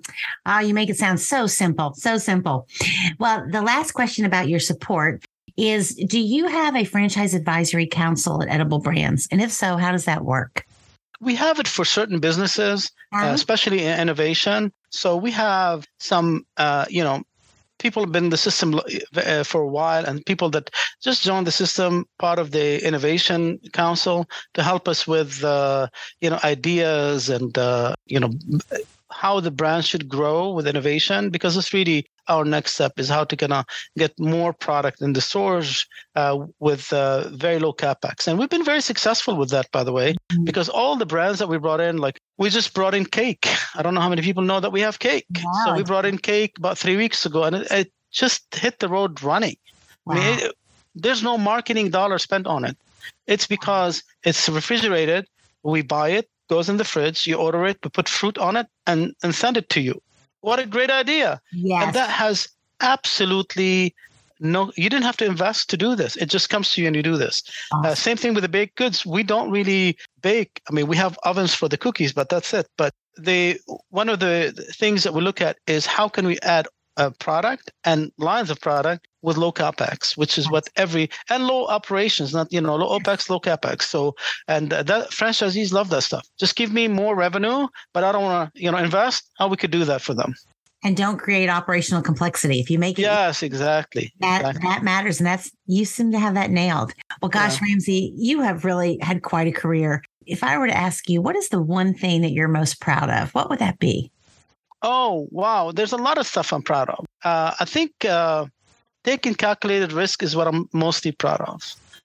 Oh, 0.46 0.58
you 0.58 0.74
make 0.74 0.90
it 0.90 0.96
sound 0.96 1.20
so 1.20 1.46
simple, 1.46 1.94
so 1.94 2.18
simple. 2.18 2.66
Well, 3.18 3.46
the 3.48 3.62
last 3.62 3.92
question 3.92 4.24
about 4.24 4.48
your 4.48 4.60
support 4.60 5.24
is 5.56 5.94
Do 5.94 6.20
you 6.20 6.48
have 6.48 6.76
a 6.76 6.84
franchise 6.84 7.34
advisory 7.34 7.86
council 7.86 8.42
at 8.42 8.48
Edible 8.48 8.80
Brands? 8.80 9.28
And 9.30 9.40
if 9.40 9.52
so, 9.52 9.76
how 9.76 9.92
does 9.92 10.04
that 10.04 10.24
work? 10.24 10.66
We 11.20 11.34
have 11.36 11.58
it 11.58 11.68
for 11.68 11.86
certain 11.86 12.20
businesses, 12.20 12.90
uh-huh. 13.12 13.28
uh, 13.28 13.32
especially 13.32 13.84
in 13.84 13.98
innovation. 13.98 14.72
So 14.90 15.16
we 15.16 15.30
have 15.30 15.86
some, 15.98 16.44
uh, 16.58 16.84
you 16.90 17.02
know, 17.02 17.22
people 17.78 18.02
have 18.02 18.12
been 18.12 18.24
in 18.24 18.30
the 18.30 18.36
system 18.36 18.80
uh, 19.16 19.42
for 19.44 19.60
a 19.62 19.68
while 19.68 20.04
and 20.04 20.24
people 20.26 20.50
that 20.50 20.70
just 21.02 21.22
joined 21.22 21.46
the 21.46 21.52
system 21.52 22.04
part 22.18 22.38
of 22.38 22.50
the 22.52 22.84
innovation 22.86 23.58
council 23.72 24.26
to 24.54 24.62
help 24.62 24.88
us 24.88 25.06
with 25.06 25.42
uh, 25.44 25.86
you 26.20 26.30
know 26.30 26.38
ideas 26.44 27.28
and 27.28 27.56
uh, 27.58 27.94
you 28.06 28.18
know 28.20 28.30
how 29.10 29.40
the 29.40 29.50
brand 29.50 29.84
should 29.84 30.08
grow 30.08 30.50
with 30.52 30.66
innovation 30.66 31.30
because 31.30 31.56
it's 31.56 31.72
really 31.72 32.06
our 32.28 32.44
next 32.44 32.74
step 32.74 32.98
is 32.98 33.08
how 33.08 33.24
to 33.24 33.36
kind 33.36 33.52
of 33.52 33.64
get 33.96 34.18
more 34.18 34.52
product 34.52 35.00
in 35.00 35.12
the 35.12 35.20
stores 35.20 35.86
uh, 36.14 36.46
with 36.58 36.92
uh, 36.92 37.28
very 37.30 37.58
low 37.58 37.72
capex 37.72 38.26
and 38.26 38.38
we've 38.38 38.50
been 38.50 38.64
very 38.64 38.80
successful 38.80 39.36
with 39.36 39.50
that 39.50 39.70
by 39.72 39.82
the 39.84 39.92
way 39.92 40.12
mm-hmm. 40.12 40.44
because 40.44 40.68
all 40.68 40.96
the 40.96 41.06
brands 41.06 41.38
that 41.38 41.48
we 41.48 41.58
brought 41.58 41.80
in 41.80 41.98
like 41.98 42.20
we 42.38 42.48
just 42.48 42.74
brought 42.74 42.94
in 42.94 43.04
cake 43.04 43.46
i 43.74 43.82
don't 43.82 43.94
know 43.94 44.00
how 44.00 44.08
many 44.08 44.22
people 44.22 44.42
know 44.42 44.60
that 44.60 44.72
we 44.72 44.80
have 44.80 44.98
cake 44.98 45.26
wow. 45.42 45.64
so 45.64 45.74
we 45.74 45.82
brought 45.82 46.06
in 46.06 46.18
cake 46.18 46.56
about 46.58 46.78
three 46.78 46.96
weeks 46.96 47.26
ago 47.26 47.44
and 47.44 47.56
it, 47.56 47.70
it 47.70 47.92
just 48.10 48.54
hit 48.54 48.78
the 48.78 48.88
road 48.88 49.22
running 49.22 49.56
wow. 50.04 50.14
I 50.14 50.18
mean, 50.18 50.38
it, 50.40 50.52
there's 50.94 51.22
no 51.22 51.36
marketing 51.36 51.90
dollar 51.90 52.18
spent 52.18 52.46
on 52.46 52.64
it 52.64 52.76
it's 53.26 53.46
because 53.46 54.02
it's 54.24 54.48
refrigerated 54.48 55.26
we 55.62 55.82
buy 55.82 56.10
it 56.10 56.28
goes 56.48 56.68
in 56.68 56.76
the 56.76 56.84
fridge, 56.84 57.26
you 57.26 57.36
order 57.36 57.66
it, 57.66 57.78
we 57.82 57.90
put 57.90 58.08
fruit 58.08 58.38
on 58.38 58.56
it, 58.56 58.66
and, 58.86 59.14
and 59.22 59.34
send 59.34 59.56
it 59.56 59.68
to 59.70 59.80
you. 59.80 60.00
What 60.46 60.60
a 60.60 60.66
great 60.66 60.90
idea. 60.90 61.40
Yes. 61.52 61.82
And 61.82 61.92
that 61.94 62.08
has 62.08 62.48
absolutely 62.80 63.96
no, 64.38 64.70
you 64.76 64.88
didn't 64.88 65.02
have 65.04 65.16
to 65.16 65.24
invest 65.24 65.70
to 65.70 65.76
do 65.76 65.96
this. 65.96 66.14
It 66.14 66.26
just 66.26 66.50
comes 66.50 66.72
to 66.72 66.80
you 66.80 66.86
and 66.86 66.94
you 66.94 67.02
do 67.02 67.16
this. 67.16 67.42
Uh, 67.72 67.78
awesome. 67.78 67.90
Uh, 67.90 67.94
same 67.96 68.16
thing 68.16 68.34
with 68.34 68.42
the 68.42 68.48
baked 68.48 68.76
goods. 68.76 69.04
We 69.04 69.24
don't 69.24 69.50
really 69.50 69.96
bake. 70.22 70.60
I 70.68 70.72
mean, 70.72 70.86
we 70.86 70.96
have 70.98 71.18
ovens 71.24 71.52
for 71.52 71.68
the 71.68 71.76
cookies, 71.76 72.12
but 72.12 72.28
that's 72.28 72.54
it. 72.54 72.68
But 72.76 72.94
the 73.16 73.58
one 73.88 74.08
of 74.08 74.20
the 74.20 74.52
things 74.76 75.02
that 75.02 75.14
we 75.14 75.20
look 75.20 75.40
at 75.40 75.56
is 75.66 75.84
how 75.84 76.08
can 76.08 76.26
we 76.26 76.38
add 76.42 76.68
a 76.96 77.10
product 77.10 77.70
and 77.84 78.10
lines 78.18 78.50
of 78.50 78.60
product 78.60 79.06
with 79.22 79.36
low 79.36 79.52
capex, 79.52 80.16
which 80.16 80.38
is 80.38 80.50
what 80.50 80.68
every 80.76 81.10
and 81.30 81.46
low 81.46 81.66
operations, 81.66 82.32
not 82.32 82.52
you 82.52 82.60
know 82.60 82.76
low 82.76 82.98
opex, 82.98 83.28
low 83.28 83.40
capex. 83.40 83.82
So 83.82 84.14
and 84.48 84.70
that 84.70 85.10
franchisees 85.10 85.72
love 85.72 85.90
that 85.90 86.02
stuff. 86.02 86.26
Just 86.38 86.56
give 86.56 86.72
me 86.72 86.88
more 86.88 87.14
revenue, 87.14 87.68
but 87.92 88.04
I 88.04 88.12
don't 88.12 88.22
want 88.22 88.54
to 88.54 88.62
you 88.62 88.70
know 88.70 88.78
invest. 88.78 89.30
How 89.38 89.48
we 89.48 89.56
could 89.56 89.70
do 89.70 89.84
that 89.84 90.00
for 90.00 90.14
them. 90.14 90.34
And 90.84 90.96
don't 90.96 91.18
create 91.18 91.48
operational 91.48 92.02
complexity. 92.02 92.60
If 92.60 92.70
you 92.70 92.78
make 92.78 92.98
it, 92.98 93.02
yes, 93.02 93.42
exactly. 93.42 94.12
That 94.20 94.40
exactly. 94.40 94.68
that 94.68 94.82
matters, 94.84 95.18
and 95.18 95.26
that's 95.26 95.50
you 95.66 95.84
seem 95.84 96.12
to 96.12 96.18
have 96.18 96.34
that 96.34 96.50
nailed. 96.50 96.92
Well, 97.20 97.28
gosh, 97.28 97.60
yeah. 97.60 97.68
Ramsey, 97.68 98.12
you 98.16 98.40
have 98.42 98.64
really 98.64 98.98
had 99.00 99.22
quite 99.22 99.48
a 99.48 99.52
career. 99.52 100.02
If 100.26 100.44
I 100.44 100.58
were 100.58 100.66
to 100.66 100.76
ask 100.76 101.08
you, 101.08 101.22
what 101.22 101.36
is 101.36 101.48
the 101.48 101.62
one 101.62 101.94
thing 101.94 102.20
that 102.22 102.32
you're 102.32 102.48
most 102.48 102.80
proud 102.80 103.10
of? 103.10 103.32
What 103.34 103.48
would 103.48 103.58
that 103.58 103.78
be? 103.78 104.10
Oh, 104.82 105.28
wow. 105.30 105.72
There's 105.72 105.92
a 105.92 105.96
lot 105.96 106.18
of 106.18 106.26
stuff 106.26 106.52
I'm 106.52 106.62
proud 106.62 106.90
of. 106.90 107.04
Uh, 107.24 107.54
I 107.58 107.64
think 107.64 108.04
uh, 108.04 108.46
taking 109.04 109.34
calculated 109.34 109.92
risk 109.92 110.22
is 110.22 110.36
what 110.36 110.46
I'm 110.46 110.68
mostly 110.72 111.12
proud 111.12 111.40
of. 111.40 111.62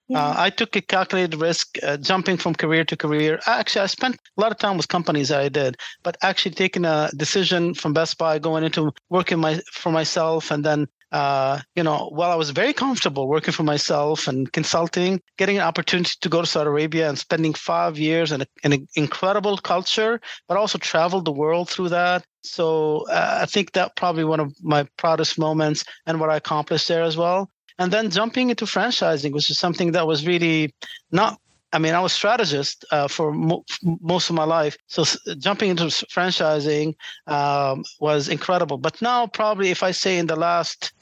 Yeah. 0.08 0.18
Uh, 0.18 0.34
I 0.36 0.50
took 0.50 0.74
a 0.76 0.80
calculated 0.80 1.40
risk 1.40 1.78
uh, 1.82 1.96
jumping 1.96 2.36
from 2.36 2.54
career 2.54 2.84
to 2.84 2.96
career. 2.96 3.40
Actually, 3.46 3.82
I 3.82 3.86
spent 3.86 4.16
a 4.36 4.40
lot 4.40 4.52
of 4.52 4.58
time 4.58 4.76
with 4.76 4.88
companies 4.88 5.30
I 5.30 5.48
did, 5.48 5.76
but 6.02 6.16
actually 6.22 6.54
taking 6.54 6.84
a 6.84 7.10
decision 7.16 7.74
from 7.74 7.92
Best 7.92 8.18
Buy, 8.18 8.38
going 8.38 8.64
into 8.64 8.92
working 9.10 9.38
my 9.38 9.60
for 9.70 9.92
myself, 9.92 10.50
and 10.50 10.64
then 10.64 10.88
uh, 11.12 11.60
you 11.76 11.82
know, 11.82 12.08
while 12.10 12.30
I 12.30 12.34
was 12.34 12.50
very 12.50 12.72
comfortable 12.72 13.28
working 13.28 13.52
for 13.52 13.64
myself 13.64 14.26
and 14.26 14.50
consulting, 14.50 15.20
getting 15.36 15.56
an 15.56 15.62
opportunity 15.62 16.14
to 16.20 16.28
go 16.28 16.40
to 16.40 16.46
Saudi 16.46 16.68
Arabia 16.68 17.08
and 17.08 17.18
spending 17.18 17.52
five 17.52 17.98
years 17.98 18.32
in, 18.32 18.40
a, 18.40 18.46
in 18.64 18.72
an 18.72 18.88
incredible 18.96 19.58
culture, 19.58 20.20
but 20.48 20.56
also 20.56 20.78
traveled 20.78 21.26
the 21.26 21.32
world 21.32 21.68
through 21.68 21.90
that. 21.90 22.24
So 22.42 23.06
uh, 23.10 23.40
I 23.42 23.46
think 23.46 23.72
that 23.72 23.94
probably 23.94 24.24
one 24.24 24.40
of 24.40 24.54
my 24.62 24.88
proudest 24.96 25.38
moments 25.38 25.84
and 26.06 26.18
what 26.18 26.30
I 26.30 26.36
accomplished 26.36 26.88
there 26.88 27.02
as 27.02 27.16
well. 27.16 27.50
And 27.78 27.92
then 27.92 28.10
jumping 28.10 28.48
into 28.48 28.64
franchising, 28.64 29.32
which 29.32 29.50
is 29.50 29.58
something 29.58 29.92
that 29.92 30.06
was 30.06 30.26
really 30.26 30.74
not 31.10 31.38
I 31.74 31.78
mean, 31.78 31.94
I 31.94 32.00
was 32.00 32.12
strategist 32.12 32.84
uh, 32.90 33.08
for 33.08 33.32
mo- 33.32 33.64
most 33.82 34.28
of 34.28 34.36
my 34.36 34.44
life. 34.44 34.76
So 34.88 35.04
jumping 35.38 35.70
into 35.70 35.84
franchising 35.84 36.94
um, 37.26 37.82
was 37.98 38.28
incredible. 38.28 38.76
But 38.76 39.00
now, 39.00 39.26
probably, 39.26 39.70
if 39.70 39.82
I 39.82 39.90
say 39.90 40.18
in 40.18 40.26
the 40.26 40.36
last 40.36 40.92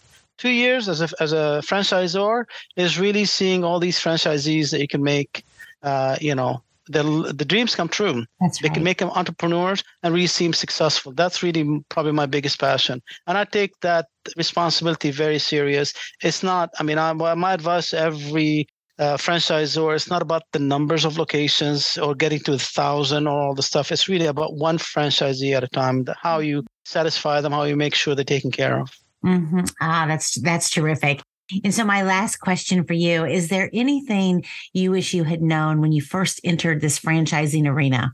two 0.40 0.50
years 0.50 0.88
as 0.88 1.00
a 1.02 1.08
as 1.20 1.32
a 1.32 1.62
franchisor 1.68 2.44
is 2.76 2.98
really 2.98 3.24
seeing 3.24 3.62
all 3.62 3.78
these 3.78 4.00
franchisees 4.00 4.70
that 4.70 4.80
you 4.80 4.88
can 4.88 5.02
make, 5.02 5.44
uh, 5.82 6.16
you 6.20 6.34
know, 6.34 6.62
the 6.88 7.02
the 7.36 7.44
dreams 7.44 7.74
come 7.74 7.88
true. 7.88 8.24
That's 8.40 8.60
they 8.60 8.70
can 8.70 8.82
make 8.82 8.98
them 8.98 9.10
entrepreneurs 9.10 9.84
and 10.02 10.14
really 10.14 10.26
seem 10.26 10.52
successful. 10.52 11.12
That's 11.12 11.42
really 11.42 11.64
probably 11.90 12.12
my 12.12 12.26
biggest 12.26 12.58
passion, 12.58 13.02
and 13.26 13.38
I 13.38 13.44
take 13.44 13.78
that 13.80 14.06
responsibility 14.36 15.10
very 15.10 15.38
serious. 15.38 15.92
It's 16.22 16.42
not. 16.42 16.70
I 16.80 16.82
mean, 16.82 16.98
I, 16.98 17.12
my 17.12 17.52
advice 17.52 17.90
to 17.90 17.98
every 17.98 18.66
uh, 18.98 19.16
franchisor. 19.16 19.94
It's 19.94 20.10
not 20.10 20.22
about 20.22 20.42
the 20.52 20.58
numbers 20.58 21.04
of 21.04 21.18
locations 21.18 21.96
or 21.98 22.14
getting 22.14 22.40
to 22.40 22.54
a 22.54 22.58
thousand 22.58 23.26
or 23.26 23.40
all 23.40 23.54
the 23.54 23.62
stuff. 23.62 23.92
It's 23.92 24.08
really 24.08 24.26
about 24.26 24.56
one 24.56 24.78
franchisee 24.78 25.56
at 25.56 25.64
a 25.64 25.68
time. 25.68 26.06
How 26.22 26.38
you 26.40 26.64
satisfy 26.84 27.40
them, 27.40 27.52
how 27.52 27.64
you 27.64 27.76
make 27.76 27.94
sure 27.94 28.14
they're 28.14 28.24
taken 28.24 28.50
care 28.50 28.78
of. 28.80 28.90
Mm-hmm. 29.24 29.60
Ah, 29.80 30.06
that's 30.06 30.40
that's 30.40 30.70
terrific. 30.70 31.22
And 31.64 31.74
so, 31.74 31.84
my 31.84 32.02
last 32.02 32.36
question 32.36 32.84
for 32.84 32.94
you 32.94 33.24
is: 33.24 33.48
There 33.48 33.70
anything 33.72 34.44
you 34.72 34.92
wish 34.92 35.12
you 35.14 35.24
had 35.24 35.42
known 35.42 35.80
when 35.80 35.92
you 35.92 36.02
first 36.02 36.40
entered 36.44 36.80
this 36.80 36.98
franchising 36.98 37.66
arena? 37.66 38.12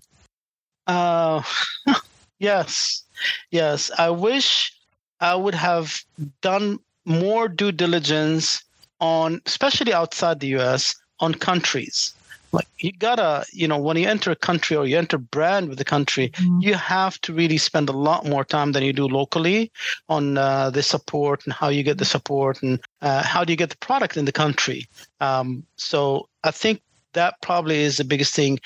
Uh, 0.87 1.43
yes, 2.39 3.03
yes. 3.51 3.91
I 3.99 4.11
wish 4.11 4.73
I 5.21 5.35
would 5.35 5.55
have 5.55 6.01
done 6.41 6.79
more 7.05 7.49
due 7.49 7.73
diligence 7.73 8.63
on, 9.01 9.41
especially 9.47 9.93
outside 9.93 10.41
the 10.41 10.49
U.S., 10.49 10.95
on 11.21 11.35
countries 11.35 12.15
like 12.57 12.69
you 12.79 12.93
gotta 12.93 13.45
you 13.53 13.69
know 13.69 13.79
when 13.79 13.97
you 13.97 14.09
enter 14.09 14.31
a 14.31 14.43
country 14.49 14.77
or 14.77 14.87
you 14.87 14.97
enter 14.99 15.19
brand 15.19 15.69
with 15.69 15.79
the 15.79 15.85
country 15.85 16.31
mm-hmm. 16.31 16.61
you 16.61 16.75
have 16.75 17.21
to 17.21 17.33
really 17.33 17.59
spend 17.59 17.89
a 17.89 17.99
lot 18.09 18.25
more 18.25 18.45
time 18.45 18.73
than 18.73 18.83
you 18.83 18.93
do 18.93 19.07
locally 19.07 19.71
on 20.09 20.39
uh, 20.39 20.71
the 20.71 20.83
support 20.83 21.45
and 21.45 21.53
how 21.53 21.69
you 21.69 21.83
get 21.83 21.99
the 21.99 22.05
support 22.05 22.63
and 22.63 22.81
uh, 23.03 23.23
how 23.23 23.45
do 23.45 23.53
you 23.53 23.57
get 23.57 23.71
the 23.71 23.85
product 23.89 24.17
in 24.17 24.25
the 24.25 24.33
country 24.33 24.87
um, 25.21 25.65
so 25.77 26.29
i 26.45 26.51
think 26.51 26.81
that 27.13 27.35
probably 27.43 27.79
is 27.89 27.99
the 27.99 28.05
biggest 28.05 28.35
thing 28.35 28.59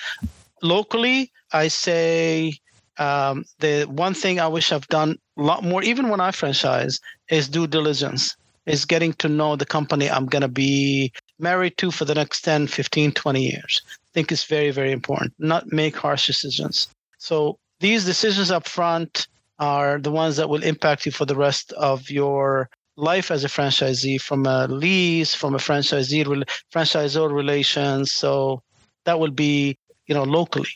locally 0.62 1.30
i 1.52 1.68
say 1.68 2.52
um, 2.98 3.44
the 3.58 3.84
one 3.84 4.14
thing 4.14 4.38
i 4.40 4.48
wish 4.48 4.72
i've 4.72 4.88
done 4.88 5.18
a 5.36 5.42
lot 5.42 5.64
more 5.64 5.82
even 5.82 6.08
when 6.08 6.20
i 6.20 6.30
franchise 6.30 7.00
is 7.28 7.48
due 7.48 7.66
diligence 7.66 8.36
is 8.66 8.84
getting 8.84 9.12
to 9.14 9.28
know 9.28 9.56
the 9.56 9.66
company 9.66 10.08
I'm 10.10 10.26
going 10.26 10.42
to 10.42 10.48
be 10.48 11.12
married 11.40 11.76
to 11.78 11.90
for 11.90 12.04
the 12.04 12.14
next 12.14 12.42
10, 12.42 12.66
15, 12.66 13.12
20 13.12 13.42
years. 13.42 13.82
I 13.88 14.10
think 14.14 14.32
it's 14.32 14.44
very, 14.44 14.70
very 14.70 14.92
important. 14.92 15.34
Not 15.38 15.72
make 15.72 15.96
harsh 15.96 16.26
decisions. 16.26 16.88
So 17.18 17.58
these 17.80 18.04
decisions 18.04 18.50
up 18.50 18.66
front 18.66 19.28
are 19.58 19.98
the 19.98 20.10
ones 20.10 20.36
that 20.36 20.48
will 20.48 20.62
impact 20.62 21.06
you 21.06 21.12
for 21.12 21.26
the 21.26 21.36
rest 21.36 21.72
of 21.72 22.10
your 22.10 22.68
life 22.96 23.30
as 23.30 23.44
a 23.44 23.48
franchisee 23.48 24.20
from 24.20 24.46
a 24.46 24.66
lease, 24.68 25.34
from 25.34 25.54
a 25.54 25.58
franchisee 25.58 26.44
franchisor 26.72 27.32
relations. 27.32 28.12
So 28.12 28.62
that 29.04 29.18
will 29.18 29.30
be, 29.30 29.76
you 30.06 30.14
know, 30.14 30.24
locally. 30.24 30.70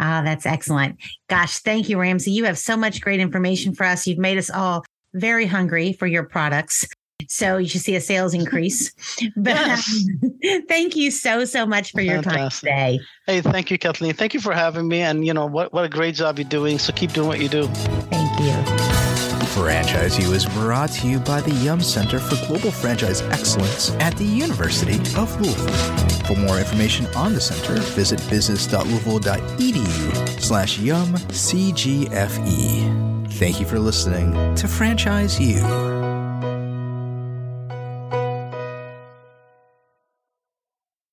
Ah, 0.00 0.22
that's 0.24 0.46
excellent. 0.46 0.98
Gosh, 1.28 1.58
thank 1.58 1.88
you, 1.88 1.98
Ramsey. 1.98 2.32
You 2.32 2.44
have 2.44 2.58
so 2.58 2.76
much 2.76 3.00
great 3.00 3.20
information 3.20 3.74
for 3.74 3.84
us. 3.84 4.06
You've 4.06 4.18
made 4.18 4.38
us 4.38 4.50
all 4.50 4.84
very 5.14 5.46
hungry 5.46 5.92
for 5.92 6.06
your 6.06 6.24
products. 6.24 6.86
So 7.28 7.58
you 7.58 7.68
should 7.68 7.82
see 7.82 7.94
a 7.94 8.00
sales 8.00 8.34
increase. 8.34 8.92
but 9.36 9.56
um, 9.56 9.66
yes. 9.66 10.06
um, 10.22 10.66
thank 10.68 10.96
you 10.96 11.10
so, 11.10 11.44
so 11.44 11.64
much 11.64 11.92
for 11.92 12.00
your 12.00 12.22
time 12.22 12.50
today. 12.50 12.98
Hey, 13.26 13.40
thank 13.40 13.70
you, 13.70 13.78
Kathleen. 13.78 14.14
Thank 14.14 14.34
you 14.34 14.40
for 14.40 14.52
having 14.52 14.88
me. 14.88 15.02
And, 15.02 15.26
you 15.26 15.34
know, 15.34 15.46
what, 15.46 15.72
what 15.72 15.84
a 15.84 15.88
great 15.88 16.14
job 16.14 16.38
you're 16.38 16.48
doing. 16.48 16.78
So 16.78 16.92
keep 16.92 17.12
doing 17.12 17.28
what 17.28 17.40
you 17.40 17.48
do. 17.48 17.66
Thank 18.10 18.40
you. 18.40 18.88
Franchise 19.48 20.18
U 20.18 20.32
is 20.32 20.46
brought 20.46 20.90
to 20.90 21.08
you 21.08 21.18
by 21.18 21.40
the 21.40 21.50
Yum 21.50 21.80
Center 21.80 22.20
for 22.20 22.36
Global 22.46 22.70
Franchise 22.70 23.22
Excellence 23.22 23.90
at 23.92 24.14
the 24.16 24.24
University 24.24 25.00
of 25.18 25.40
Louisville. 25.40 25.98
For 26.26 26.36
more 26.36 26.58
information 26.58 27.06
on 27.16 27.32
the 27.34 27.40
center, 27.40 27.80
visit 27.80 28.22
business.louisville.edu 28.30 30.40
slash 30.40 30.78
yumcgfe. 30.78 32.08
Thank 33.32 33.60
you 33.60 33.66
for 33.66 33.78
listening 33.78 34.54
to 34.54 34.68
Franchise 34.68 35.40
U. 35.40 35.97